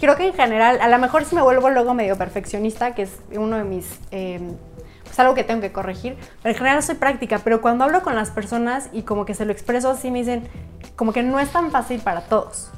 Creo 0.00 0.16
que 0.16 0.26
en 0.28 0.32
general, 0.32 0.78
a 0.80 0.88
lo 0.88 0.98
mejor 0.98 1.26
si 1.26 1.34
me 1.34 1.42
vuelvo 1.42 1.68
luego 1.68 1.92
medio 1.92 2.16
perfeccionista, 2.16 2.94
que 2.94 3.02
es 3.02 3.10
uno 3.36 3.58
de 3.58 3.64
mis, 3.64 3.98
eh, 4.10 4.40
pues 5.04 5.18
algo 5.20 5.34
que 5.34 5.44
tengo 5.44 5.60
que 5.60 5.70
corregir, 5.70 6.16
pero 6.42 6.54
en 6.54 6.58
general 6.58 6.82
soy 6.82 6.94
práctica. 6.94 7.40
Pero 7.44 7.60
cuando 7.60 7.84
hablo 7.84 8.02
con 8.02 8.14
las 8.14 8.30
personas 8.30 8.88
y 8.90 9.02
como 9.02 9.26
que 9.26 9.34
se 9.34 9.44
lo 9.44 9.52
expreso 9.52 9.90
así, 9.90 10.10
me 10.10 10.20
dicen, 10.20 10.48
como 10.96 11.12
que 11.12 11.22
no 11.22 11.40
es 11.40 11.50
tan 11.50 11.70
fácil 11.70 12.00
para 12.00 12.22
todos, 12.22 12.70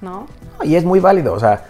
¿no? 0.00 0.28
Y 0.62 0.76
es 0.76 0.84
muy 0.84 1.00
válido, 1.00 1.34
o 1.34 1.40
sea, 1.40 1.64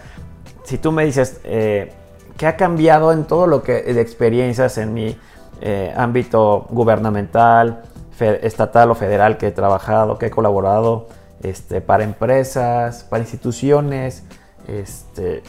si 0.63 0.77
tú 0.77 0.91
me 0.91 1.05
dices, 1.05 1.39
eh, 1.43 1.91
¿qué 2.37 2.47
ha 2.47 2.57
cambiado 2.57 3.13
en 3.13 3.25
todo 3.25 3.47
lo 3.47 3.63
que 3.63 3.81
de 3.81 4.01
experiencias 4.01 4.77
en 4.77 4.93
mi 4.93 5.17
eh, 5.61 5.93
ámbito 5.95 6.65
gubernamental, 6.69 7.83
estatal 8.19 8.91
o 8.91 8.95
federal 8.95 9.37
que 9.37 9.47
he 9.47 9.51
trabajado, 9.51 10.17
que 10.17 10.27
he 10.27 10.31
colaborado 10.31 11.07
este, 11.41 11.81
para 11.81 12.03
empresas, 12.03 13.03
para 13.03 13.23
instituciones? 13.23 14.23
Este, 14.67 15.43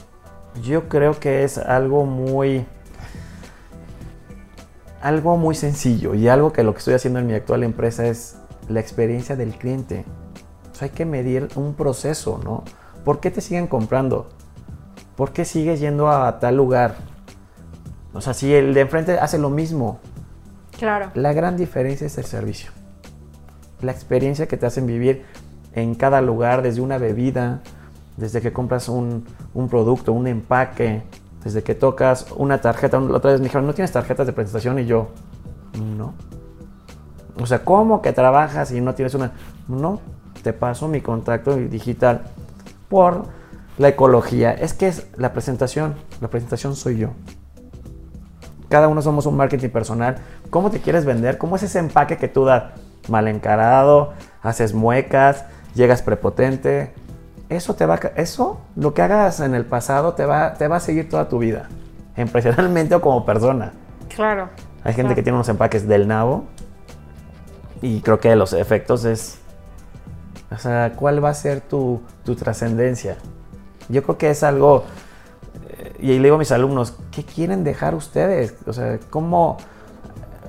yo 0.62 0.88
creo 0.88 1.18
que 1.18 1.44
es 1.44 1.58
algo 1.58 2.04
muy, 2.04 2.66
algo 5.00 5.36
muy 5.36 5.54
sencillo 5.54 6.14
y 6.14 6.28
algo 6.28 6.52
que 6.52 6.62
lo 6.62 6.72
que 6.72 6.78
estoy 6.78 6.94
haciendo 6.94 7.20
en 7.20 7.26
mi 7.26 7.34
actual 7.34 7.62
empresa 7.62 8.06
es 8.06 8.36
la 8.68 8.80
experiencia 8.80 9.36
del 9.36 9.56
cliente. 9.56 10.04
O 10.78 10.84
hay 10.84 10.90
que 10.90 11.06
medir 11.06 11.48
un 11.54 11.74
proceso, 11.74 12.38
¿no? 12.44 12.64
¿Por 13.06 13.20
qué 13.20 13.30
te 13.30 13.40
siguen 13.40 13.68
comprando? 13.68 14.26
¿Por 15.14 15.30
qué 15.30 15.44
sigues 15.44 15.78
yendo 15.78 16.10
a 16.10 16.40
tal 16.40 16.56
lugar? 16.56 16.96
O 18.12 18.20
sea, 18.20 18.34
si 18.34 18.52
el 18.52 18.74
de 18.74 18.80
enfrente 18.80 19.16
hace 19.20 19.38
lo 19.38 19.48
mismo, 19.48 20.00
Claro. 20.76 21.12
la 21.14 21.32
gran 21.32 21.56
diferencia 21.56 22.04
es 22.08 22.18
el 22.18 22.24
servicio. 22.24 22.72
La 23.80 23.92
experiencia 23.92 24.48
que 24.48 24.56
te 24.56 24.66
hacen 24.66 24.88
vivir 24.88 25.24
en 25.72 25.94
cada 25.94 26.20
lugar, 26.20 26.62
desde 26.62 26.80
una 26.80 26.98
bebida, 26.98 27.60
desde 28.16 28.40
que 28.40 28.52
compras 28.52 28.88
un, 28.88 29.24
un 29.54 29.68
producto, 29.68 30.12
un 30.12 30.26
empaque, 30.26 31.04
desde 31.44 31.62
que 31.62 31.76
tocas 31.76 32.26
una 32.36 32.60
tarjeta. 32.60 32.98
La 32.98 33.18
otra 33.18 33.30
vez 33.30 33.38
me 33.40 33.44
dijeron, 33.44 33.68
¿no 33.68 33.72
tienes 33.74 33.92
tarjetas 33.92 34.26
de 34.26 34.32
presentación? 34.32 34.80
Y 34.80 34.86
yo, 34.86 35.10
no. 35.96 36.12
O 37.40 37.46
sea, 37.46 37.64
¿cómo 37.64 38.02
que 38.02 38.12
trabajas 38.12 38.72
y 38.72 38.80
no 38.80 38.96
tienes 38.96 39.14
una? 39.14 39.30
No, 39.68 40.00
te 40.42 40.52
paso 40.52 40.88
mi 40.88 41.00
contacto 41.02 41.54
digital 41.54 42.32
por 42.88 43.24
la 43.78 43.88
ecología. 43.88 44.52
Es 44.52 44.72
que 44.74 44.88
es 44.88 45.06
la 45.16 45.32
presentación, 45.32 45.94
la 46.20 46.28
presentación 46.28 46.76
soy 46.76 46.98
yo. 46.98 47.10
Cada 48.68 48.88
uno 48.88 49.02
somos 49.02 49.26
un 49.26 49.36
marketing 49.36 49.68
personal. 49.68 50.16
¿Cómo 50.50 50.70
te 50.70 50.80
quieres 50.80 51.04
vender? 51.04 51.38
¿Cómo 51.38 51.56
es 51.56 51.62
ese 51.62 51.78
empaque 51.78 52.16
que 52.16 52.28
tú 52.28 52.44
das? 52.44 52.64
Mal 53.08 53.28
encarado, 53.28 54.12
haces 54.42 54.74
muecas, 54.74 55.44
llegas 55.74 56.02
prepotente. 56.02 56.92
Eso 57.48 57.74
te 57.74 57.86
va 57.86 58.00
eso 58.16 58.60
lo 58.74 58.92
que 58.92 59.02
hagas 59.02 59.38
en 59.38 59.54
el 59.54 59.64
pasado 59.64 60.14
te 60.14 60.24
va 60.26 60.54
te 60.54 60.66
va 60.66 60.76
a 60.76 60.80
seguir 60.80 61.08
toda 61.08 61.28
tu 61.28 61.38
vida, 61.38 61.68
empresarialmente 62.16 62.96
o 62.96 63.00
como 63.00 63.24
persona. 63.24 63.72
Claro. 64.14 64.48
Hay 64.82 64.94
gente 64.94 65.02
Claro. 65.02 65.14
que 65.14 65.22
tiene 65.22 65.36
unos 65.36 65.48
empaques 65.48 65.86
del 65.86 66.08
nabo 66.08 66.44
y 67.82 68.00
creo 68.00 68.18
que 68.18 68.34
los 68.34 68.52
efectos 68.52 69.04
es, 69.04 69.38
o 70.50 70.58
sea, 70.58 70.92
¿cuál 70.96 71.24
va 71.24 71.30
a 71.30 71.34
ser 71.34 71.60
tu, 71.60 72.00
tu 72.24 72.34
trascendencia? 72.34 73.16
Yo 73.88 74.02
creo 74.02 74.18
que 74.18 74.30
es 74.30 74.42
algo, 74.42 74.84
eh, 75.70 75.92
y 76.00 76.06
le 76.18 76.24
digo 76.24 76.36
a 76.36 76.38
mis 76.38 76.52
alumnos, 76.52 76.94
¿qué 77.10 77.24
quieren 77.24 77.64
dejar 77.64 77.94
ustedes? 77.94 78.54
O 78.66 78.72
sea, 78.72 78.98
¿cómo, 79.10 79.56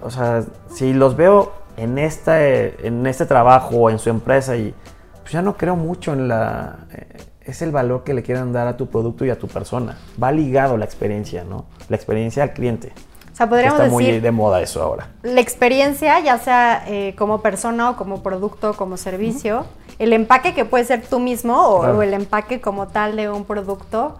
o 0.04 0.10
sea, 0.10 0.44
si 0.74 0.94
los 0.94 1.16
veo 1.16 1.52
en 1.78 1.98
este, 1.98 2.88
en 2.88 3.06
este 3.06 3.26
trabajo 3.26 3.76
o 3.76 3.90
en 3.90 4.00
su 4.00 4.10
empresa 4.10 4.56
y 4.56 4.74
pues 5.22 5.32
ya 5.34 5.42
no 5.42 5.58
creo 5.58 5.76
mucho 5.76 6.14
en 6.14 6.28
la... 6.28 6.80
eh, 6.92 7.18
es 7.42 7.62
el 7.62 7.72
valor 7.72 8.04
que 8.04 8.14
le 8.14 8.24
quieren 8.24 8.52
dar 8.52 8.68
a 8.68 8.76
tu 8.76 8.88
producto 8.88 9.24
y 9.24 9.30
a 9.30 9.40
tu 9.40 9.48
persona. 9.48 9.98
Va 10.22 10.32
ligado 10.34 10.76
la 10.76 10.84
experiencia, 10.84 11.46
¿no? 11.46 11.66
La 11.88 11.96
experiencia 11.96 12.44
al 12.44 12.52
cliente. 12.52 12.92
O 13.32 13.36
sea, 13.38 13.48
podríamos 13.48 13.80
Está 13.80 13.92
muy 13.92 14.06
decir, 14.06 14.22
de 14.22 14.32
moda 14.32 14.62
eso 14.62 14.82
ahora. 14.82 15.10
la 15.24 15.40
experiencia, 15.40 16.20
ya 16.20 16.40
sea 16.40 16.84
eh, 16.88 17.14
como 17.18 17.42
persona 17.42 17.92
o 17.92 17.96
como 17.96 18.22
producto, 18.24 18.74
como 18.74 18.98
servicio, 18.98 19.66
el 20.00 20.14
empaque 20.14 20.54
que 20.54 20.66
puede 20.66 20.84
ser 20.86 21.02
tú 21.06 21.20
mismo 21.20 21.56
o, 21.62 21.80
Claro. 21.82 21.98
o 21.98 22.02
el 22.02 22.14
empaque 22.14 22.62
como 22.62 22.88
tal 22.88 23.16
de 23.16 23.30
un 23.30 23.46
producto, 23.46 24.18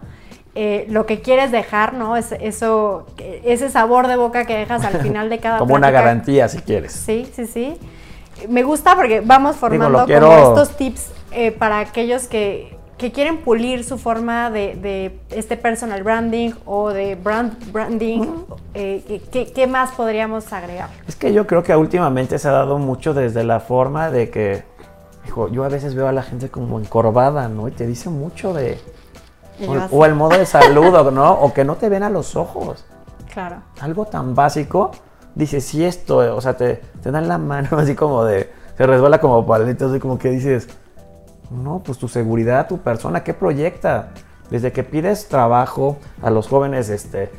eh, 0.54 0.86
lo 0.88 1.06
que 1.06 1.20
quieres 1.20 1.52
dejar, 1.52 1.94
¿no? 1.94 2.16
Es, 2.16 2.32
eso, 2.32 3.06
ese 3.44 3.70
sabor 3.70 4.08
de 4.08 4.16
boca 4.16 4.44
que 4.44 4.56
dejas 4.56 4.84
al 4.84 5.00
final 5.02 5.28
de 5.30 5.38
cada 5.38 5.58
Como 5.58 5.74
una 5.74 5.90
garantía, 5.90 6.48
si 6.48 6.58
quieres. 6.58 6.92
Sí, 6.92 7.28
sí, 7.32 7.46
sí. 7.46 7.76
Me 8.48 8.62
gusta 8.62 8.94
porque 8.96 9.20
vamos 9.20 9.56
formando 9.56 10.04
quiero- 10.06 10.28
como 10.28 10.38
estos 10.60 10.76
tips 10.76 11.10
eh, 11.32 11.52
para 11.52 11.78
aquellos 11.80 12.26
que, 12.28 12.76
que 12.96 13.12
quieren 13.12 13.38
pulir 13.38 13.84
su 13.84 13.98
forma 13.98 14.50
de, 14.50 14.74
de 14.76 15.20
este 15.30 15.56
personal 15.56 16.02
branding 16.02 16.52
o 16.64 16.88
de 16.90 17.14
brand 17.16 17.70
branding. 17.72 18.22
eh, 18.74 19.20
¿qué, 19.30 19.52
qué 19.52 19.66
más 19.68 19.90
podríamos 19.92 20.52
agregar? 20.52 20.88
Es 21.06 21.14
que 21.16 21.32
yo 21.32 21.46
creo 21.46 21.62
que 21.62 21.74
últimamente 21.76 22.38
se 22.38 22.48
ha 22.48 22.52
dado 22.52 22.78
mucho 22.78 23.12
desde 23.14 23.44
la 23.44 23.60
forma 23.60 24.10
de 24.10 24.30
que, 24.30 24.62
hijo, 25.28 25.48
yo 25.48 25.64
a 25.64 25.68
veces 25.68 25.94
veo 25.94 26.08
a 26.08 26.12
la 26.12 26.22
gente 26.22 26.48
como 26.48 26.80
encorvada, 26.80 27.48
¿no? 27.48 27.68
Y 27.68 27.70
te 27.70 27.86
dice 27.86 28.10
mucho 28.10 28.52
de... 28.52 28.78
Y 29.60 29.66
O, 29.90 30.04
el 30.04 30.14
modo 30.14 30.38
de 30.38 30.46
saludo, 30.46 31.10
¿no? 31.10 31.32
O 31.32 31.52
que 31.52 31.64
no 31.64 31.76
te 31.76 31.88
ven 31.88 32.02
a 32.02 32.10
los 32.10 32.36
ojos. 32.36 32.84
Claro. 33.32 33.56
Algo 33.80 34.06
tan 34.06 34.34
básico. 34.34 34.92
Dices, 35.34 35.64
sí, 35.64 35.84
esto, 35.84 36.36
o 36.36 36.40
sea, 36.40 36.56
te, 36.56 36.76
te 37.02 37.10
dan 37.10 37.28
la 37.28 37.38
mano 37.38 37.78
así 37.78 37.94
como 37.94 38.24
de... 38.24 38.50
Se 38.76 38.86
resbala 38.86 39.20
como 39.20 39.44
palitos, 39.44 39.90
así 39.90 40.00
como 40.00 40.18
que 40.18 40.30
dices, 40.30 40.68
no, 41.50 41.82
pues 41.84 41.98
tu 41.98 42.06
seguridad, 42.08 42.68
tu 42.68 42.78
persona, 42.78 43.24
¿qué 43.24 43.34
proyecta? 43.34 44.10
Desde 44.50 44.72
que 44.72 44.84
pides 44.84 45.28
trabajo 45.28 45.98
a 46.22 46.30
los 46.30 46.46
jóvenes, 46.46 46.88
este, 46.88 47.30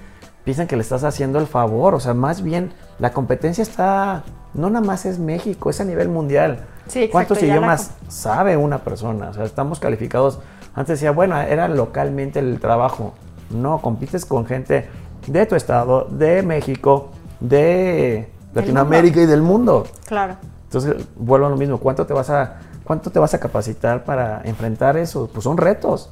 piensan 0.44 0.68
que 0.68 0.76
le 0.76 0.82
estás 0.82 1.04
haciendo 1.06 1.40
el 1.40 1.48
favor. 1.48 1.96
O 1.96 2.00
sea, 2.02 2.14
más 2.14 2.42
bien, 2.42 2.74
la 3.00 3.14
competencia 3.14 3.62
está, 3.62 4.24
no 4.54 4.70
nada 4.70 4.86
más 4.86 5.06
es 5.06 5.18
México, 5.20 5.70
es 5.70 5.80
a 5.80 5.86
nivel 5.86 6.10
mundial. 6.10 6.66
Sí, 6.90 7.00
exacto, 7.00 7.12
¿Cuántos 7.12 7.40
ya 7.40 7.48
la 7.48 7.54
idiomas 7.54 7.92
sabe 8.08 8.58
una 8.58 8.80
persona? 8.80 9.30
O 9.30 9.34
sea, 9.34 9.46
estamos 9.46 9.80
calificados. 9.80 10.40
Antes 10.76 11.00
decía, 11.00 11.12
bueno, 11.12 11.40
era 11.40 11.68
localmente 11.68 12.40
el 12.40 12.60
trabajo. 12.60 13.14
No, 13.52 13.80
compites 13.80 14.26
con 14.26 14.46
gente 14.46 14.90
de 15.28 15.46
tu 15.46 15.56
estado, 15.56 16.06
de 16.10 16.42
México, 16.44 17.10
de 17.40 18.30
Latinoamérica 18.54 19.22
y 19.22 19.26
del 19.26 19.42
mundo. 19.42 19.86
Claro. 20.08 20.36
Entonces, 20.64 20.96
vuelvo 21.16 21.48
a 21.48 21.50
lo 21.50 21.58
mismo. 21.58 21.78
¿Cuánto 21.78 22.06
te 22.06 22.14
vas 22.14 22.30
a, 22.30 22.58
cuánto 22.84 23.12
te 23.12 23.20
vas 23.20 23.34
a 23.34 23.40
capacitar 23.40 24.04
para 24.04 24.42
enfrentar 24.44 24.98
eso? 24.98 25.30
Pues 25.32 25.44
son 25.44 25.58
retos. 25.58 26.10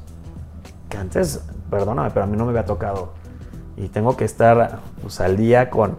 Que 0.90 0.98
antes, 0.98 1.42
perdóname, 1.70 2.12
pero 2.12 2.24
a 2.24 2.28
mí 2.28 2.38
no 2.38 2.46
me 2.46 2.52
había 2.52 2.66
tocado. 2.66 3.14
Y 3.76 3.90
tengo 3.90 4.16
que 4.16 4.26
estar 4.26 4.80
pues, 5.02 5.20
al 5.22 5.38
día 5.38 5.70
con 5.70 5.98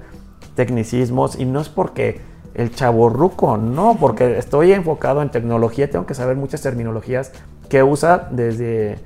tecnicismos. 0.55 1.39
Y 1.39 1.45
no 1.45 1.61
es 1.61 1.69
porque 1.69 2.21
el 2.55 2.75
chaborruco, 2.75 3.57
no, 3.57 3.97
porque 3.99 4.39
estoy 4.39 4.73
enfocado 4.73 5.23
en 5.23 5.31
tecnología. 5.31 5.91
Tengo 5.91 6.07
que 6.07 6.15
saber 6.15 6.37
muchas 6.37 6.61
terminologías 6.63 7.33
que 7.69 7.83
usa 7.83 8.29
desde 8.31 8.99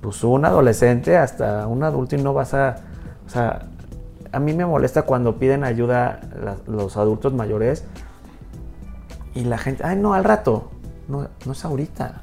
pues, 0.00 0.22
un 0.24 0.44
adolescente 0.44 1.16
hasta 1.16 1.66
un 1.66 1.82
adulto 1.82 2.16
y 2.16 2.22
no 2.22 2.32
vas 2.32 2.54
a... 2.54 2.76
O 3.26 3.28
sea, 3.28 3.66
a 4.32 4.38
mí 4.38 4.52
me 4.52 4.64
molesta 4.64 5.02
cuando 5.02 5.36
piden 5.36 5.64
ayuda 5.64 6.20
los 6.66 6.96
adultos 6.96 7.32
mayores 7.32 7.84
y 9.34 9.44
la 9.44 9.58
gente, 9.58 9.84
ay, 9.84 9.96
no, 9.96 10.14
al 10.14 10.24
rato. 10.24 10.70
No, 11.08 11.28
no 11.44 11.52
es 11.52 11.64
ahorita. 11.64 12.22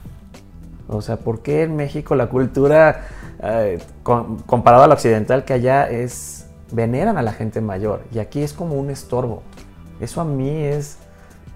O 0.88 1.02
sea, 1.02 1.18
¿por 1.18 1.42
qué 1.42 1.64
en 1.64 1.76
México 1.76 2.16
la 2.16 2.28
cultura, 2.28 3.08
eh, 3.44 3.80
comparado 4.04 4.84
a 4.84 4.88
la 4.88 4.94
occidental, 4.94 5.44
que 5.44 5.54
allá 5.54 5.90
es, 5.90 6.48
veneran 6.72 7.18
a 7.18 7.22
la 7.22 7.32
gente 7.32 7.62
mayor 7.62 8.04
y 8.14 8.20
aquí 8.20 8.42
es 8.42 8.54
como 8.54 8.76
un 8.76 8.90
estorbo? 8.90 9.44
Eso 10.00 10.22
a 10.22 10.26
mí 10.26 10.50
es, 10.50 10.98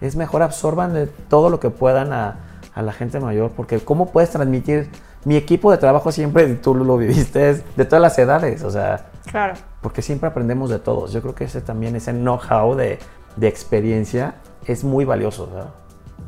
es 0.02 0.16
mejor 0.16 0.42
absorban 0.42 0.94
de 0.94 1.08
todo 1.08 1.50
lo 1.50 1.60
que 1.60 1.70
puedan 1.70 2.12
a, 2.14 2.38
a 2.74 2.82
la 2.82 2.92
gente 2.94 3.20
mayor, 3.20 3.52
porque 3.52 3.80
¿cómo 3.80 4.12
puedes 4.12 4.30
transmitir? 4.32 4.90
Mi 5.24 5.36
equipo 5.36 5.72
de 5.72 5.78
trabajo 5.78 6.12
siempre, 6.12 6.48
tú 6.56 6.74
lo 6.74 6.98
viviste, 6.98 7.52
es 7.52 7.76
de 7.76 7.86
todas 7.86 8.02
las 8.02 8.18
edades, 8.18 8.64
o 8.64 8.72
sea, 8.72 9.06
Claro. 9.30 9.54
porque 9.82 10.02
siempre 10.02 10.28
aprendemos 10.30 10.70
de 10.72 10.80
todos. 10.80 11.12
Yo 11.14 11.22
creo 11.22 11.36
que 11.36 11.44
ese 11.44 11.62
también, 11.62 11.96
ese 11.96 12.12
know-how 12.12 12.76
de, 12.76 12.98
de 13.36 13.48
experiencia, 13.48 14.34
es 14.66 14.84
muy 14.84 15.06
valioso, 15.06 15.48
¿verdad? 15.48 15.70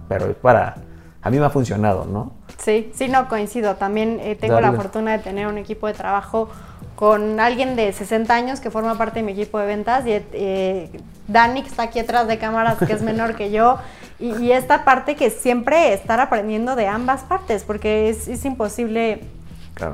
pero 0.07 0.31
para, 0.33 0.75
a 1.23 1.29
mí 1.31 1.39
me 1.39 1.45
ha 1.45 1.49
funcionado, 1.49 2.05
¿no? 2.05 2.33
Sí, 2.59 2.91
sí, 2.93 3.07
no 3.07 3.27
coincido. 3.29 3.75
También 3.77 4.19
eh, 4.19 4.35
tengo 4.35 4.59
la 4.61 4.73
fortuna 4.73 5.13
de 5.13 5.19
tener 5.19 5.47
un 5.47 5.57
equipo 5.57 5.87
de 5.87 5.93
trabajo 5.93 6.49
con 6.95 7.39
alguien 7.39 7.75
de 7.75 7.91
60 7.91 8.31
años 8.33 8.59
que 8.59 8.69
forma 8.69 8.95
parte 8.97 9.19
de 9.19 9.25
mi 9.25 9.31
equipo 9.31 9.57
de 9.57 9.65
ventas 9.65 10.05
y 10.05 10.11
eh, 10.11 10.91
Dani 11.27 11.61
que 11.61 11.69
está 11.69 11.83
aquí 11.83 11.99
atrás 11.99 12.27
de 12.27 12.37
cámaras 12.37 12.77
que 12.77 12.91
es 12.93 13.01
menor 13.01 13.35
que 13.35 13.51
yo 13.51 13.77
y, 14.19 14.51
esta 14.51 14.85
parte 14.85 15.15
que 15.15 15.29
siempre 15.29 15.93
estar 15.93 16.19
aprendiendo 16.19 16.75
de 16.75 16.87
ambas 16.87 17.23
partes 17.23 17.63
porque 17.63 18.09
es, 18.09 18.45
imposible 18.45 19.21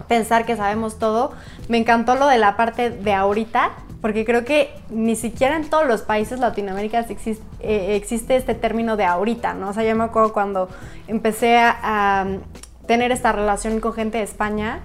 pensar 0.07 0.45
que 0.45 0.55
sabemos 0.55 0.99
todo. 0.99 1.31
Me 1.67 1.77
encantó 1.77 2.15
lo 2.15 2.27
de 2.27 2.37
la 2.37 2.57
parte 2.57 2.89
de 2.89 3.13
ahorita 3.13 3.71
porque 4.01 4.25
creo 4.25 4.45
que 4.45 4.73
ni 4.89 5.15
siquiera 5.15 5.55
en 5.55 5.69
todos 5.69 5.87
los 5.87 6.01
países 6.01 6.39
latinoamericanos 6.39 7.09
existe, 7.09 7.43
eh, 7.59 7.95
existe 7.95 8.35
este 8.35 8.55
término 8.55 8.97
de 8.97 9.05
ahorita, 9.05 9.53
¿no? 9.53 9.69
O 9.69 9.73
sea, 9.73 9.83
yo 9.83 9.95
me 9.95 10.03
acuerdo 10.03 10.31
cuando 10.31 10.69
empecé 11.07 11.57
a, 11.57 12.25
tener 12.87 13.11
esta 13.11 13.31
relación 13.31 13.79
con 13.81 13.93
gente 13.93 14.17
de 14.17 14.23
España, 14.23 14.79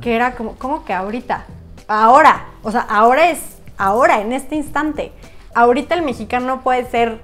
que 0.00 0.14
era 0.14 0.36
como, 0.36 0.54
¿cómo 0.54 0.84
que 0.84 0.92
ahorita? 0.92 1.46
Ahora, 1.88 2.44
o 2.62 2.70
sea, 2.70 2.82
ahora 2.82 3.30
es 3.30 3.40
ahora, 3.76 4.20
en 4.20 4.32
este 4.32 4.54
instante. 4.54 5.10
Ahorita 5.54 5.94
el 5.94 6.02
mexicano 6.02 6.62
puede 6.62 6.84
ser 6.86 7.20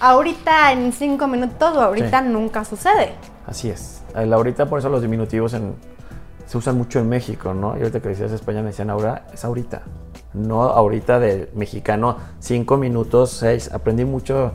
ahorita 0.00 0.72
en 0.72 0.92
cinco 0.92 1.26
minutos 1.28 1.76
o 1.76 1.80
ahorita 1.80 2.22
nunca 2.22 2.64
sucede. 2.64 3.14
Así 3.46 3.70
es. 3.70 4.02
El 4.14 4.32
ahorita, 4.32 4.66
por 4.66 4.78
eso 4.78 4.88
los 4.88 5.02
diminutivos 5.02 5.56
se 6.46 6.58
usan 6.58 6.76
mucho 6.76 6.98
en 6.98 7.08
México, 7.08 7.54
¿no? 7.54 7.76
Y 7.76 7.80
ahorita 7.80 8.00
que 8.00 8.10
decías 8.10 8.32
España 8.32 8.60
me 8.60 8.68
decían 8.68 8.90
ahora, 8.90 9.26
es 9.32 9.44
ahorita 9.44 9.82
no 10.34 10.62
ahorita 10.62 11.20
de 11.20 11.50
mexicano, 11.54 12.16
cinco 12.38 12.76
minutos, 12.76 13.30
seis. 13.30 13.70
Aprendí 13.72 14.04
mucho 14.04 14.52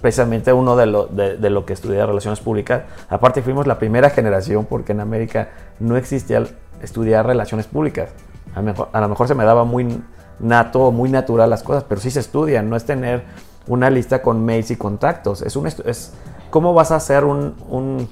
precisamente 0.00 0.52
uno 0.52 0.76
de 0.76 0.86
lo, 0.86 1.06
de, 1.06 1.50
lo 1.50 1.64
que 1.64 1.72
estudié 1.72 2.04
relaciones 2.04 2.40
públicas. 2.40 2.82
Aparte 3.08 3.42
fuimos 3.42 3.66
la 3.66 3.78
primera 3.78 4.10
generación 4.10 4.66
porque 4.66 4.92
en 4.92 5.00
América 5.00 5.50
no 5.80 5.96
existía 5.96 6.44
estudiar 6.82 7.26
relaciones 7.26 7.66
públicas. 7.66 8.10
A, 8.54 9.00
lo 9.00 9.08
mejor 9.08 9.28
se 9.28 9.34
me 9.34 9.44
daba 9.44 9.64
muy 9.64 10.02
nato 10.40 10.92
muy 10.92 11.10
natural 11.10 11.50
las 11.50 11.62
cosas, 11.62 11.84
pero 11.88 12.00
sí 12.00 12.10
se 12.10 12.20
estudian, 12.20 12.68
no 12.68 12.76
es 12.76 12.84
tener 12.84 13.24
una 13.66 13.90
lista 13.90 14.22
con 14.22 14.44
mails 14.44 14.70
y 14.70 14.76
contactos. 14.76 15.42
Es, 15.42 15.56
un, 15.56 15.66
es 15.66 16.12
cómo 16.50 16.74
vas 16.74 16.90
a 16.90 16.96
hacer 16.96 17.24
un, 17.24 17.54
un, 17.68 18.08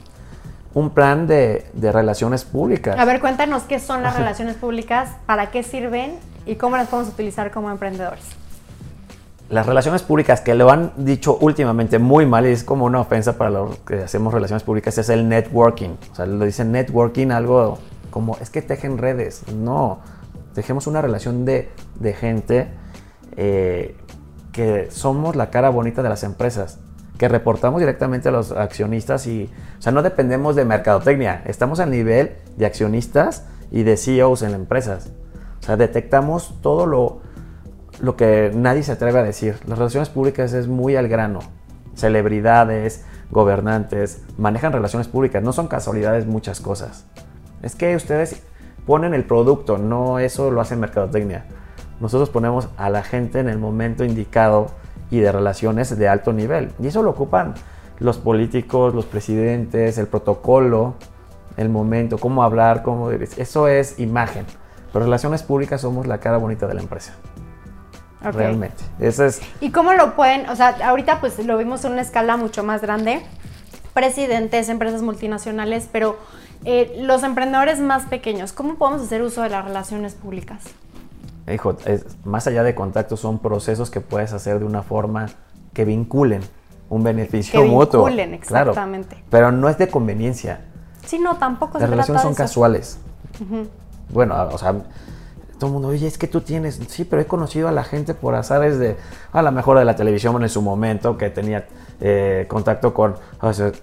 un 0.75 0.91
plan 0.91 1.27
de, 1.27 1.67
de, 1.73 1.93
relaciones 1.93 2.45
públicas. 2.45 2.99
A 2.99 3.05
ver, 3.05 3.21
cuéntanos 3.21 3.63
qué 3.63 3.81
son 3.81 4.03
las 4.03 4.17
relaciones 4.17 4.57
públicas, 4.57 5.11
para 5.27 5.51
qué 5.51 5.63
sirven 5.63 6.19
y 6.45 6.57
cómo 6.57 6.77
las 6.77 6.89
podemos 6.89 7.13
utilizar 7.13 7.51
como 7.51 7.71
emprendedores. 7.71 8.25
Las 9.49 9.65
relaciones 9.65 10.03
públicas 10.03 10.41
que 10.41 10.55
lo 10.55 10.71
han 10.71 10.93
dicho 10.97 11.39
últimamente 11.41 12.01
muy 12.01 12.27
mal 12.27 12.47
y 12.47 12.51
es 12.51 12.65
como 12.65 12.85
una 12.85 13.01
ofensa 13.01 13.39
para 13.39 13.51
los 13.51 13.77
que 13.79 14.03
hacemos 14.03 14.35
relaciones 14.35 14.65
públicas 14.65 14.99
es 14.99 15.09
el 15.09 15.29
networking. 15.29 15.91
O 16.11 16.15
sea, 16.17 16.27
lo 16.27 16.45
dicen 16.45 16.73
networking 16.73 17.31
algo 17.31 17.79
como 18.11 18.37
es 18.41 18.51
que 18.51 18.61
tejen 18.61 18.99
redes. 18.99 19.45
No, 19.55 20.01
tejemos 20.57 20.87
una 20.87 21.03
relación 21.03 21.45
de, 21.45 21.69
de 22.01 22.15
gente 22.15 22.69
eh, 23.37 23.95
que 24.53 24.89
somos 24.91 25.37
la 25.37 25.51
cara 25.51 25.69
bonita 25.69 26.03
de 26.03 26.09
las 26.09 26.25
empresas 26.25 26.79
que 27.19 27.29
reportamos 27.29 27.79
directamente 27.79 28.31
a 28.31 28.33
los 28.33 28.53
accionistas 28.53 29.27
y, 29.27 29.51
o 29.79 29.83
sea, 29.83 29.93
no 29.93 30.03
dependemos 30.03 30.57
de 30.57 30.65
mercadotecnia, 30.65 31.43
estamos 31.45 31.79
a 31.79 31.87
nivel 31.87 32.37
de 32.57 32.65
accionistas 32.65 33.45
y 33.71 33.83
de 33.83 33.99
CEOs 33.99 34.43
en 34.43 34.55
empresas. 34.55 35.11
O 35.61 35.63
sea, 35.63 35.77
detectamos 35.77 36.55
todo 36.63 36.87
lo, 36.87 37.21
lo 38.01 38.17
que 38.17 38.51
nadie 38.55 38.83
se 38.83 38.93
atreve 38.93 39.19
a 39.19 39.23
decir. 39.23 39.57
Las 39.67 39.79
relaciones 39.79 40.09
públicas 40.09 40.55
es 40.55 40.69
muy 40.69 40.97
al 40.97 41.09
grano. 41.09 41.41
Celebridades, 41.95 43.05
gobernantes, 43.31 44.23
manejan 44.39 44.73
relaciones 44.73 45.09
públicas. 45.09 45.43
No 45.43 45.53
son 45.53 45.69
casualidades 45.69 46.27
muchas 46.27 46.61
cosas. 46.61 47.05
Es 47.63 47.75
que 47.75 47.97
ustedes 47.97 48.43
ponen 48.87 49.15
el 49.15 49.25
producto, 49.25 49.79
no 49.79 50.19
eso 50.19 50.51
lo 50.51 50.61
hace 50.61 50.77
mercadotecnia. 50.77 51.45
Nosotros 52.01 52.31
ponemos 52.31 52.69
a 52.77 52.91
la 52.91 53.03
gente 53.03 53.41
en 53.41 53.49
el 53.49 53.59
momento 53.59 54.05
indicado 54.05 54.69
y 55.11 55.21
de 55.21 55.33
relaciones 55.33 55.97
de 55.97 56.09
alto 56.09 56.33
nivel. 56.33 56.73
Y 56.81 56.87
eso 56.87 57.03
lo 57.03 57.11
ocupan 57.11 57.55
los 57.99 58.19
políticos, 58.19 58.95
los 58.95 59.07
presidentes, 59.07 59.99
el 59.99 60.07
protocolo, 60.07 60.95
el 61.57 61.69
momento, 61.69 62.19
cómo 62.19 62.43
hablar, 62.43 62.83
cómo... 62.83 63.11
Eso 63.11 63.69
es 63.69 63.99
imagen. 63.99 64.45
Pero 64.93 65.05
relaciones 65.05 65.43
públicas 65.43 65.81
somos 65.81 66.07
la 66.07 66.19
cara 66.19 66.37
bonita 66.37 66.67
de 66.67 66.75
la 66.75 66.81
empresa. 66.81 67.15
Realmente. 68.23 68.83
Eso 68.99 69.25
es. 69.25 69.41
¿Y 69.61 69.71
cómo 69.71 69.93
lo 69.95 70.15
pueden? 70.17 70.49
O 70.49 70.57
sea, 70.57 70.77
ahorita 70.85 71.21
pues 71.21 71.39
lo 71.45 71.57
vimos 71.57 71.85
en 71.85 71.93
una 71.93 72.03
escala 72.03 72.37
mucho 72.37 72.65
más 72.65 72.83
grande. 72.83 73.23
Presidentes, 73.95 74.69
empresas 74.69 75.03
multinacionales, 75.03 75.89
pero 75.91 76.17
eh, 76.67 76.97
los 77.01 77.23
emprendedores 77.23 77.81
más 77.81 78.05
pequeños, 78.05 78.53
¿cómo 78.53 78.75
podemos 78.75 79.03
hacer 79.03 79.23
uso 79.23 79.43
de 79.43 79.51
las 79.51 79.65
relaciones 79.65 80.15
públicas? 80.15 80.63
Hijo, 81.53 81.77
más 82.25 82.47
allá 82.47 82.63
de 82.63 82.75
contactos, 82.75 83.21
son 83.21 83.39
procesos 83.39 83.91
que 83.91 84.01
puedes 84.01 84.33
hacer 84.33 84.59
de 84.59 84.65
una 84.65 84.83
forma 84.83 85.27
que 85.73 85.85
vinculen 85.85 86.43
un 86.91 87.05
beneficio 87.05 87.63
que 87.63 87.69
mutuo. 87.69 88.05
Vinculen, 88.05 88.35
exactamente. 88.35 89.23
pero 89.31 89.53
no 89.53 89.69
es 89.69 89.79
de 89.79 89.89
conveniencia. 89.89 90.61
Sí, 91.05 91.19
no, 91.19 91.37
tampoco. 91.37 91.79
Las 91.79 91.89
relaciones 91.89 92.23
son 92.23 92.35
casuales 92.35 92.99
bueno, 94.09 94.49
o 94.53 94.59
sea, 94.59 94.75
todo 95.59 95.69
el 95.69 95.73
mundo, 95.75 95.89
oye, 95.89 96.07
es 96.07 96.19
que 96.19 96.27
tú 96.27 96.41
tienes, 96.43 96.81
sí, 96.89 97.05
pero 97.05 97.23
he 97.23 97.27
conocido 97.27 97.69
a 97.69 97.73
la 97.73 97.85
gente 97.85 98.15
por 98.15 98.35
azares 98.35 98.79
de, 98.79 98.97
a 99.33 99.43
lo 99.43 99.53
mejor 99.53 99.79
de 99.79 99.85
la 99.85 99.97
televisión 99.97 100.43
en 100.43 100.49
su 100.49 100.61
momento, 100.61 101.17
que 101.17 101.31
tenía 101.31 101.67
eh, 102.01 102.45
contacto 102.49 102.93
con 102.93 103.15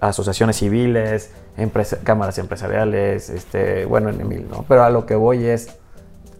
asociaciones 0.00 0.56
civiles, 0.56 1.32
cámaras 2.04 2.38
empresariales, 2.38 3.28
este, 3.28 3.84
bueno, 3.86 4.08
en 4.10 4.20
Emil, 4.20 4.46
¿no? 4.48 4.64
Pero 4.68 4.84
a 4.84 4.90
lo 4.90 5.04
que 5.04 5.16
voy 5.16 5.44
es, 5.46 5.76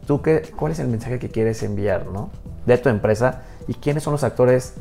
¿tú 0.07 0.23
qué, 0.23 0.43
cuál 0.57 0.73
es 0.73 0.79
el 0.79 0.89
mensaje 0.89 1.19
que 1.19 1.29
quieres 1.29 1.63
enviar, 1.63 2.07
¿no? 2.07 2.31
De 2.67 2.79
tu 2.79 2.89
empresa 2.89 3.43
y 3.67 3.75
quiénes 3.75 4.03
son 4.03 4.13
los 4.13 4.23
actores 4.23 4.75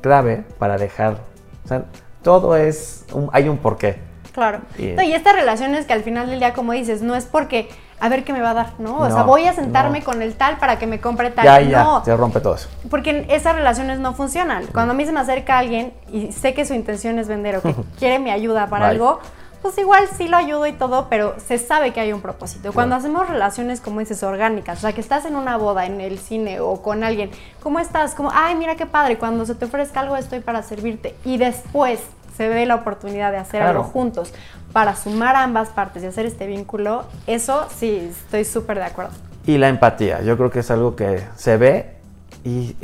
clave 0.00 0.44
para 0.58 0.78
dejar, 0.78 1.18
o 1.64 1.68
sea, 1.68 1.84
todo 2.22 2.56
es, 2.56 3.04
hay 3.32 3.48
un 3.48 3.58
porqué. 3.58 3.98
Claro. 4.32 4.60
Y, 4.78 4.98
y 4.98 5.12
estas 5.12 5.34
relaciones 5.34 5.84
que 5.84 5.92
al 5.92 6.02
final 6.02 6.30
del 6.30 6.38
día, 6.38 6.54
como 6.54 6.72
dices, 6.72 7.02
no 7.02 7.14
es 7.14 7.26
porque 7.26 7.68
a 8.02 8.08
ver 8.08 8.24
qué 8.24 8.32
me 8.32 8.40
va 8.40 8.50
a 8.50 8.54
dar, 8.54 8.72
¿no? 8.80 8.98
O 8.98 9.08
sea, 9.08 9.22
voy 9.22 9.46
a 9.46 9.52
sentarme 9.52 10.02
con 10.02 10.22
el 10.22 10.34
tal 10.34 10.58
para 10.58 10.76
que 10.76 10.88
me 10.88 11.00
compre 11.00 11.30
tal. 11.30 11.44
Ya, 11.44 11.60
ya, 11.60 12.02
se 12.04 12.16
rompe 12.16 12.40
todo 12.40 12.56
eso. 12.56 12.68
Porque 12.90 13.26
esas 13.30 13.54
relaciones 13.54 14.00
no 14.00 14.12
funcionan. 14.12 14.66
Cuando 14.66 14.92
a 14.92 14.96
mí 14.96 15.06
se 15.06 15.12
me 15.12 15.20
acerca 15.20 15.56
alguien 15.56 15.92
y 16.10 16.32
sé 16.32 16.52
que 16.52 16.64
su 16.64 16.74
intención 16.74 17.20
es 17.20 17.28
vender 17.28 17.58
o 17.58 17.62
que 17.62 17.76
quiere 18.00 18.18
mi 18.18 18.32
ayuda 18.32 18.66
para 18.66 18.88
algo, 18.88 19.20
pues 19.62 19.78
igual 19.78 20.08
sí 20.18 20.26
lo 20.26 20.36
ayudo 20.36 20.66
y 20.66 20.72
todo, 20.72 21.06
pero 21.08 21.36
se 21.38 21.58
sabe 21.58 21.92
que 21.92 22.00
hay 22.00 22.12
un 22.12 22.20
propósito. 22.20 22.72
Cuando 22.72 22.96
hacemos 22.96 23.28
relaciones, 23.28 23.80
como 23.80 24.00
dices, 24.00 24.20
orgánicas, 24.24 24.78
o 24.78 24.80
sea, 24.80 24.92
que 24.92 25.00
estás 25.00 25.24
en 25.24 25.36
una 25.36 25.56
boda, 25.56 25.86
en 25.86 26.00
el 26.00 26.18
cine 26.18 26.58
o 26.58 26.82
con 26.82 27.04
alguien, 27.04 27.30
¿cómo 27.62 27.78
estás? 27.78 28.16
Como, 28.16 28.32
ay, 28.34 28.56
mira 28.56 28.74
qué 28.74 28.86
padre, 28.86 29.16
cuando 29.16 29.46
se 29.46 29.54
te 29.54 29.66
ofrezca 29.66 30.00
algo 30.00 30.16
estoy 30.16 30.40
para 30.40 30.64
servirte. 30.64 31.14
Y 31.24 31.36
después 31.36 32.00
se 32.36 32.48
ve 32.48 32.66
la 32.66 32.76
oportunidad 32.76 33.30
de 33.30 33.38
hacer 33.38 33.62
algo 33.62 33.84
juntos 33.84 34.32
para 34.72 34.96
sumar 34.96 35.36
a 35.36 35.44
ambas 35.44 35.68
partes 35.68 36.02
y 36.02 36.06
hacer 36.06 36.26
este 36.26 36.46
vínculo, 36.46 37.04
eso 37.26 37.66
sí, 37.76 38.10
estoy 38.10 38.44
súper 38.44 38.78
de 38.78 38.84
acuerdo. 38.84 39.12
Y 39.46 39.58
la 39.58 39.68
empatía, 39.68 40.22
yo 40.22 40.36
creo 40.36 40.50
que 40.50 40.60
es 40.60 40.70
algo 40.70 40.96
que 40.96 41.22
se 41.36 41.56
ve 41.56 41.96
y 42.44 42.76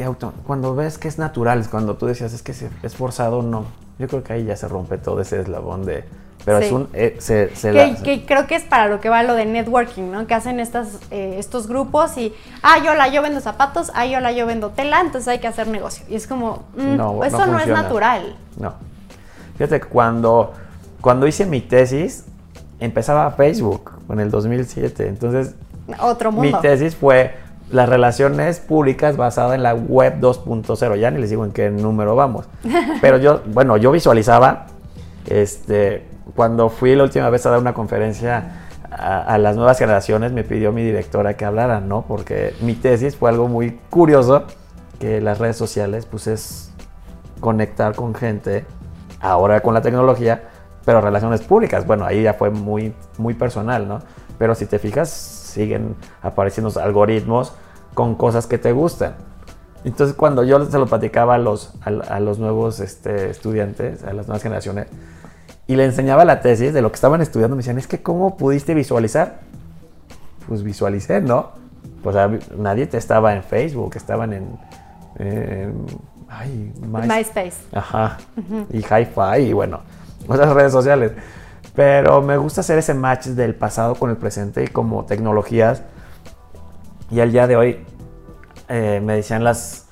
cuando 0.46 0.74
ves 0.74 0.98
que 0.98 1.08
es 1.08 1.18
natural, 1.18 1.66
cuando 1.70 1.96
tú 1.96 2.06
decías 2.06 2.32
es 2.32 2.42
que 2.42 2.52
es 2.52 2.94
forzado, 2.94 3.42
no. 3.42 3.66
Yo 3.98 4.06
creo 4.06 4.22
que 4.22 4.32
ahí 4.32 4.44
ya 4.44 4.56
se 4.56 4.68
rompe 4.68 4.98
todo 4.98 5.20
ese 5.20 5.40
eslabón 5.40 5.84
de... 5.84 6.04
Pero 6.44 6.58
es 6.58 6.70
un... 6.72 6.88
Eh, 6.92 7.16
se, 7.18 7.50
que, 8.02 8.24
creo 8.24 8.46
que 8.46 8.54
es 8.54 8.62
para 8.62 8.86
lo 8.86 9.00
que 9.00 9.08
va 9.08 9.22
lo 9.24 9.34
de 9.34 9.44
networking, 9.44 10.10
¿no? 10.10 10.26
Que 10.26 10.34
hacen 10.34 10.60
estas, 10.60 10.98
eh, 11.10 11.34
estos 11.38 11.66
grupos 11.66 12.16
y, 12.16 12.32
ah, 12.62 12.78
yo 12.82 12.94
la 12.94 13.08
yo 13.08 13.20
vendo 13.22 13.40
zapatos, 13.40 13.90
ah, 13.94 14.06
yo 14.06 14.20
la 14.20 14.32
yo 14.32 14.46
vendo 14.46 14.70
tela, 14.70 15.00
entonces 15.00 15.28
hay 15.28 15.40
que 15.40 15.48
hacer 15.48 15.66
negocio. 15.66 16.06
Y 16.08 16.14
es 16.14 16.26
como, 16.26 16.62
mm, 16.76 16.96
no, 16.96 17.24
eso 17.24 17.44
no, 17.46 17.58
es 17.58 17.66
natural. 17.66 18.36
No. 18.56 18.74
Fíjate 19.58 19.80
que 19.80 19.88
cuando, 19.88 20.54
cuando 21.00 21.26
hice 21.26 21.46
mi 21.46 21.60
tesis, 21.60 22.24
empezaba 22.80 23.30
Facebook 23.32 23.92
en 24.08 24.20
el 24.20 24.30
2007. 24.30 25.08
Entonces, 25.08 25.54
Otro 26.00 26.32
mundo. 26.32 26.56
mi 26.56 26.62
tesis 26.62 26.96
fue 26.96 27.34
las 27.70 27.88
relaciones 27.88 28.60
públicas 28.60 29.16
basadas 29.16 29.54
en 29.54 29.62
la 29.62 29.74
web 29.74 30.20
2.0. 30.20 30.96
Ya 30.96 31.10
ni 31.10 31.20
les 31.20 31.30
digo 31.30 31.44
en 31.44 31.52
qué 31.52 31.70
número 31.70 32.16
vamos. 32.16 32.46
Pero 33.00 33.18
yo, 33.18 33.42
bueno, 33.46 33.76
yo 33.76 33.92
visualizaba, 33.92 34.66
este, 35.26 36.06
cuando 36.34 36.68
fui 36.68 36.94
la 36.94 37.04
última 37.04 37.28
vez 37.30 37.44
a 37.46 37.50
dar 37.50 37.58
una 37.58 37.74
conferencia 37.74 38.66
a, 38.90 39.20
a, 39.20 39.38
las 39.38 39.56
nuevas 39.56 39.78
generaciones, 39.78 40.32
me 40.32 40.44
pidió 40.44 40.72
mi 40.72 40.82
directora 40.82 41.36
que 41.36 41.44
hablara, 41.44 41.80
¿no? 41.80 42.04
Porque 42.08 42.54
mi 42.60 42.74
tesis 42.74 43.16
fue 43.16 43.30
algo 43.30 43.48
muy 43.48 43.78
curioso, 43.90 44.44
que 44.98 45.20
las 45.20 45.38
redes 45.38 45.56
sociales, 45.56 46.06
pues 46.06 46.26
es 46.26 46.72
conectar 47.40 47.94
con 47.94 48.14
gente 48.14 48.64
ahora 49.20 49.60
con 49.60 49.74
la 49.74 49.82
tecnología, 49.82 50.48
pero 50.88 51.02
relaciones 51.02 51.42
públicas, 51.42 51.86
bueno, 51.86 52.06
ahí 52.06 52.22
ya 52.22 52.32
fue 52.32 52.48
muy, 52.48 52.94
muy 53.18 53.34
personal, 53.34 53.86
¿no? 53.86 53.98
Pero 54.38 54.54
si 54.54 54.64
te 54.64 54.78
fijas, 54.78 55.10
siguen 55.10 55.94
apareciendo 56.22 56.72
algoritmos 56.80 57.52
con 57.92 58.14
cosas 58.14 58.46
que 58.46 58.56
te 58.56 58.72
gustan. 58.72 59.16
Entonces 59.84 60.16
cuando 60.16 60.44
yo 60.44 60.64
se 60.64 60.78
lo 60.78 60.86
platicaba 60.86 61.34
a 61.34 61.38
los, 61.38 61.74
a, 61.82 62.20
los 62.20 62.38
nuevos 62.38 62.80
este, 62.80 63.28
estudiantes, 63.28 64.02
a 64.02 64.14
las 64.14 64.28
nuevas 64.28 64.42
generaciones, 64.42 64.86
y 65.66 65.76
le 65.76 65.84
enseñaba 65.84 66.24
la 66.24 66.40
tesis 66.40 66.72
de 66.72 66.80
lo 66.80 66.90
que 66.90 66.94
estaban 66.94 67.20
estudiando, 67.20 67.54
me 67.54 67.60
decían, 67.60 67.76
es 67.76 67.86
que 67.86 68.00
¿cómo 68.00 68.38
pudiste 68.38 68.72
visualizar? 68.72 69.40
Pues 70.48 70.62
visualicé, 70.62 71.20
¿no? 71.20 71.50
Pues 72.02 72.16
nadie 72.56 72.86
te 72.86 72.96
estaba 72.96 73.34
en 73.34 73.42
Facebook, 73.42 73.92
estaban 73.94 74.32
en... 74.32 74.58
ay, 76.30 76.72
MySpace. 76.80 77.58
Ajá. 77.74 78.16
Y 78.72 78.78
Hi-Fi 78.78 79.50
y 79.50 79.52
bueno, 79.52 79.80
otras 80.28 80.52
redes 80.54 80.72
sociales. 80.72 81.12
Pero 81.74 82.22
me 82.22 82.36
gusta 82.36 82.62
hacer 82.62 82.78
ese 82.78 82.94
match 82.94 83.26
del 83.26 83.54
pasado 83.54 83.94
con 83.94 84.10
el 84.10 84.16
presente 84.16 84.64
y 84.64 84.66
como 84.68 85.04
tecnologías. 85.04 85.82
Y 87.10 87.20
al 87.20 87.30
día 87.32 87.46
de 87.46 87.56
hoy 87.56 87.86
eh, 88.68 89.00
me 89.02 89.14
decían 89.14 89.44
las... 89.44 89.86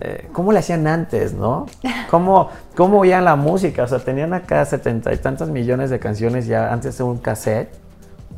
Eh, 0.00 0.28
¿Cómo 0.32 0.52
le 0.52 0.60
hacían 0.60 0.86
antes, 0.86 1.34
no? 1.34 1.66
¿Cómo, 2.10 2.48
¿Cómo 2.76 3.00
oían 3.00 3.24
la 3.24 3.36
música? 3.36 3.82
O 3.82 3.86
sea, 3.86 3.98
tenían 3.98 4.32
acá 4.34 4.64
setenta 4.64 5.12
y 5.12 5.16
tantos 5.18 5.50
millones 5.50 5.90
de 5.90 5.98
canciones 5.98 6.46
ya 6.46 6.72
antes 6.72 6.96
de 6.98 7.04
un 7.04 7.18
cassette. 7.18 7.74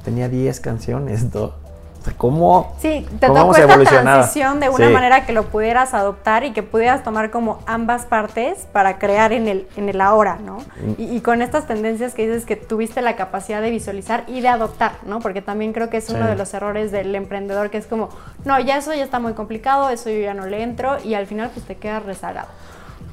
Tenía 0.05 0.29
10 0.29 0.61
canciones, 0.61 1.35
¿no? 1.35 1.64
¿Cómo, 2.13 2.75
sí, 2.79 3.07
te 3.19 3.27
tocó 3.29 3.57
esta 3.57 4.03
transición 4.03 4.61
de 4.61 4.69
una 4.69 4.91
manera 4.91 5.25
que 5.25 5.33
lo 5.33 5.45
pudieras 5.45 5.95
adoptar 5.95 6.45
y 6.45 6.53
que 6.53 6.63
pudieras 6.63 7.03
tomar 7.03 7.31
como 7.31 7.61
ambas 7.67 8.05
partes 8.05 8.67
para 8.73 8.99
crear 8.99 9.33
en 9.33 9.49
el, 9.49 9.67
en 9.77 9.89
el 9.89 10.01
ahora, 10.01 10.39
¿no? 10.45 10.59
Mm. 10.59 10.95
Y, 10.99 11.21
con 11.21 11.41
estas 11.41 11.67
tendencias 11.67 12.15
que 12.15 12.27
dices 12.27 12.45
que 12.45 12.57
tuviste 12.57 13.01
la 13.01 13.17
capacidad 13.17 13.63
de 13.63 13.71
visualizar 13.71 14.25
y 14.27 14.41
de 14.43 14.49
adoptar, 14.49 14.93
¿no? 15.07 15.21
Porque 15.21 15.41
también 15.41 15.73
creo 15.73 15.89
que 15.89 15.97
es 15.97 16.11
uno 16.11 16.27
de 16.27 16.37
los 16.37 16.53
errores 16.53 16.93
del 16.93 17.15
emprendedor 17.15 17.71
que 17.71 17.79
es 17.79 17.87
como, 17.87 18.11
no, 18.45 18.61
ya 18.61 18.77
eso 18.77 18.93
ya 18.93 19.05
está 19.05 19.19
muy 19.19 19.33
complicado, 19.33 19.89
eso 19.91 20.11
yo 20.11 20.21
ya 20.21 20.35
no 20.35 20.47
le 20.47 20.63
entro 20.63 20.99
y 21.03 21.15
al 21.15 21.27
final 21.27 21.51
pues 21.55 21.65
te 21.67 21.77
quedas 21.77 22.05
rezagado. 22.05 22.49